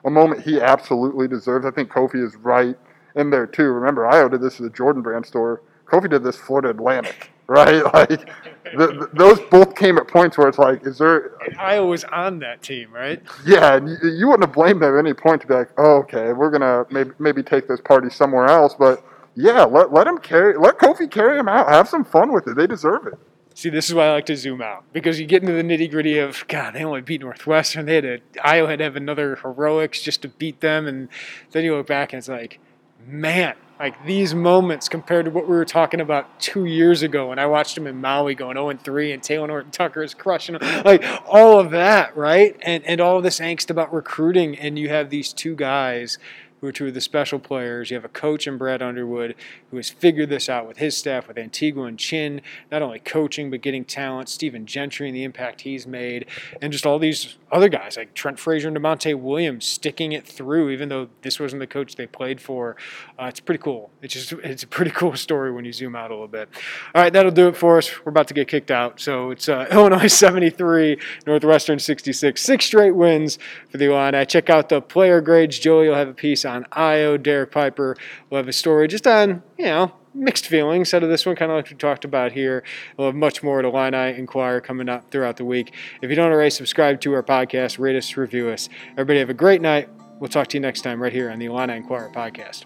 a 0.05 0.09
moment 0.09 0.41
he 0.41 0.59
absolutely 0.59 1.27
deserves. 1.27 1.63
I 1.63 1.69
think 1.69 1.91
Kofi 1.91 2.25
is 2.25 2.35
right 2.37 2.75
in 3.15 3.29
there 3.29 3.45
too. 3.45 3.65
Remember, 3.65 4.05
Ayo 4.05 4.31
did 4.31 4.41
this 4.41 4.55
at 4.55 4.63
the 4.63 4.71
Jordan 4.71 5.03
Brand 5.03 5.27
store. 5.27 5.61
Kofi 5.85 6.09
did 6.09 6.23
this 6.23 6.35
Florida 6.35 6.69
Atlantic, 6.69 7.29
right? 7.51 7.83
Like 7.93 8.29
the, 8.77 8.87
the, 8.87 9.09
those 9.13 9.39
both 9.49 9.75
came 9.75 9.97
at 9.97 10.07
points 10.07 10.37
where 10.37 10.47
it's 10.47 10.57
like, 10.57 10.85
is 10.87 10.97
there? 10.97 11.35
And 11.45 11.57
Ayo 11.57 11.89
was 11.89 12.05
on 12.05 12.39
that 12.39 12.61
team, 12.61 12.91
right? 12.93 13.21
Yeah, 13.45 13.75
and 13.75 13.89
you, 13.89 13.97
you 14.09 14.27
wouldn't 14.27 14.47
have 14.47 14.53
blamed 14.53 14.81
them 14.81 14.95
at 14.95 14.99
any 14.99 15.13
point 15.13 15.41
to 15.41 15.47
be 15.47 15.53
like, 15.53 15.69
oh, 15.77 15.97
okay, 16.03 16.31
we're 16.31 16.49
gonna 16.49 16.85
maybe 16.89 17.11
maybe 17.19 17.43
take 17.43 17.67
this 17.67 17.81
party 17.81 18.09
somewhere 18.09 18.45
else, 18.45 18.73
but 18.77 19.03
yeah, 19.35 19.63
let, 19.63 19.91
let 19.91 20.07
him 20.07 20.17
carry, 20.17 20.57
let 20.57 20.77
Kofi 20.77 21.09
carry 21.09 21.37
him 21.37 21.47
out. 21.47 21.69
Have 21.69 21.89
some 21.89 22.03
fun 22.03 22.31
with 22.31 22.47
it. 22.47 22.55
They 22.55 22.67
deserve 22.67 23.07
it. 23.07 23.17
See, 23.53 23.69
this 23.69 23.89
is 23.89 23.95
why 23.95 24.07
I 24.07 24.13
like 24.13 24.25
to 24.27 24.37
zoom 24.37 24.61
out 24.61 24.85
because 24.93 25.19
you 25.19 25.25
get 25.25 25.43
into 25.43 25.53
the 25.53 25.63
nitty 25.63 25.91
gritty 25.91 26.17
of 26.17 26.45
God. 26.47 26.73
They 26.73 26.83
only 26.83 27.01
beat 27.01 27.21
Northwestern. 27.21 27.85
They 27.85 27.95
had 27.95 28.03
to 28.03 28.19
Ayo 28.39 28.67
had 28.69 28.79
to 28.79 28.85
have 28.85 28.95
another 28.95 29.35
heroics 29.35 30.01
just 30.01 30.21
to 30.21 30.29
beat 30.29 30.61
them, 30.61 30.87
and 30.87 31.09
then 31.51 31.65
you 31.65 31.75
look 31.75 31.87
back 31.87 32.13
and 32.13 32.19
it's 32.19 32.29
like, 32.29 32.59
man, 33.05 33.55
like 33.81 34.05
these 34.05 34.35
moments 34.35 34.87
compared 34.87 35.25
to 35.25 35.31
what 35.31 35.45
we 35.49 35.55
were 35.55 35.65
talking 35.65 35.99
about 35.99 36.39
two 36.39 36.65
years 36.65 37.01
ago 37.01 37.29
when 37.29 37.39
I 37.39 37.47
watched 37.47 37.75
him 37.75 37.87
in 37.87 37.99
Maui 37.99 38.35
going 38.35 38.55
0 38.55 38.77
3 38.77 39.11
and 39.11 39.23
Talen 39.23 39.49
Horton-Tucker 39.49 40.03
is 40.03 40.13
crushing 40.13 40.55
them. 40.55 40.83
Like 40.85 41.03
all 41.27 41.59
of 41.59 41.71
that, 41.71 42.15
right? 42.15 42.55
And 42.61 42.85
and 42.85 43.01
all 43.01 43.23
this 43.23 43.39
angst 43.39 43.71
about 43.71 43.91
recruiting, 43.91 44.55
and 44.55 44.77
you 44.77 44.89
have 44.89 45.09
these 45.09 45.33
two 45.33 45.55
guys 45.55 46.19
who 46.61 46.67
are 46.67 46.71
two 46.71 46.87
of 46.87 46.93
the 46.93 47.01
special 47.01 47.39
players. 47.39 47.89
You 47.89 47.95
have 47.95 48.05
a 48.05 48.09
coach 48.09 48.47
in 48.47 48.57
Brad 48.57 48.81
Underwood 48.81 49.35
who 49.71 49.77
has 49.77 49.89
figured 49.89 50.29
this 50.29 50.47
out 50.47 50.67
with 50.67 50.77
his 50.77 50.95
staff, 50.95 51.27
with 51.27 51.37
Antigua 51.37 51.85
and 51.85 51.97
Chin, 51.97 52.41
not 52.71 52.83
only 52.83 52.99
coaching 52.99 53.49
but 53.49 53.61
getting 53.61 53.83
talent. 53.83 54.29
Stephen 54.29 54.65
Gentry 54.65 55.07
and 55.07 55.15
the 55.15 55.23
impact 55.23 55.61
he's 55.61 55.87
made, 55.87 56.27
and 56.61 56.71
just 56.71 56.85
all 56.85 56.99
these 56.99 57.37
other 57.51 57.67
guys 57.67 57.97
like 57.97 58.13
Trent 58.13 58.39
Frazier 58.39 58.67
and 58.67 58.77
Da'Monte 58.77 59.19
Williams 59.19 59.65
sticking 59.65 60.11
it 60.11 60.25
through, 60.25 60.69
even 60.69 60.89
though 60.89 61.09
this 61.23 61.39
wasn't 61.39 61.59
the 61.59 61.67
coach 61.67 61.95
they 61.95 62.07
played 62.07 62.39
for. 62.39 62.75
Uh, 63.19 63.25
it's 63.25 63.39
pretty 63.39 63.61
cool. 63.61 63.89
It's 64.01 64.13
just 64.13 64.31
it's 64.43 64.63
a 64.63 64.67
pretty 64.67 64.91
cool 64.95 65.15
story 65.15 65.51
when 65.51 65.65
you 65.65 65.73
zoom 65.73 65.95
out 65.95 66.11
a 66.11 66.13
little 66.13 66.27
bit. 66.27 66.47
All 66.93 67.01
right, 67.01 67.11
that'll 67.11 67.31
do 67.31 67.47
it 67.47 67.57
for 67.57 67.77
us. 67.77 67.89
We're 68.05 68.11
about 68.11 68.27
to 68.27 68.33
get 68.33 68.47
kicked 68.47 68.71
out, 68.71 68.99
so 68.99 69.31
it's 69.31 69.49
uh, 69.49 69.67
Illinois 69.71 70.07
73, 70.07 70.99
Northwestern 71.25 71.79
66, 71.79 72.41
six 72.41 72.65
straight 72.65 72.91
wins 72.91 73.39
for 73.69 73.77
the 73.77 73.85
Illini. 73.85 74.25
Check 74.25 74.49
out 74.49 74.69
the 74.69 74.81
player 74.81 75.21
grades. 75.21 75.57
Joey 75.57 75.87
will 75.87 75.95
have 75.95 76.09
a 76.09 76.13
piece 76.13 76.45
on 76.45 76.50
Ayo. 76.71 77.21
Derek 77.21 77.51
Piper 77.51 77.95
will 78.29 78.37
have 78.37 78.47
a 78.47 78.53
story 78.53 78.87
just 78.87 79.07
on, 79.07 79.43
you 79.57 79.65
know, 79.65 79.91
mixed 80.13 80.47
feelings 80.47 80.93
out 80.93 81.03
of 81.03 81.09
this 81.09 81.25
one, 81.25 81.35
kind 81.35 81.51
of 81.51 81.57
like 81.57 81.69
we 81.69 81.75
talked 81.75 82.05
about 82.05 82.31
here. 82.31 82.63
We'll 82.97 83.07
have 83.07 83.15
much 83.15 83.43
more 83.43 83.59
at 83.59 83.65
Illini 83.65 84.17
Inquirer 84.17 84.61
coming 84.61 84.89
up 84.89 85.09
throughout 85.11 85.37
the 85.37 85.45
week. 85.45 85.73
If 86.01 86.09
you 86.09 86.15
don't 86.15 86.31
already 86.31 86.49
subscribe 86.49 87.01
to 87.01 87.13
our 87.13 87.23
podcast, 87.23 87.79
rate 87.79 87.95
us, 87.95 88.15
review 88.17 88.49
us. 88.49 88.69
Everybody 88.91 89.19
have 89.19 89.29
a 89.29 89.33
great 89.33 89.61
night. 89.61 89.89
We'll 90.19 90.29
talk 90.29 90.47
to 90.47 90.57
you 90.57 90.61
next 90.61 90.81
time 90.81 91.01
right 91.01 91.13
here 91.13 91.31
on 91.31 91.39
the 91.39 91.45
Illini 91.45 91.77
Inquirer 91.77 92.11
podcast. 92.13 92.65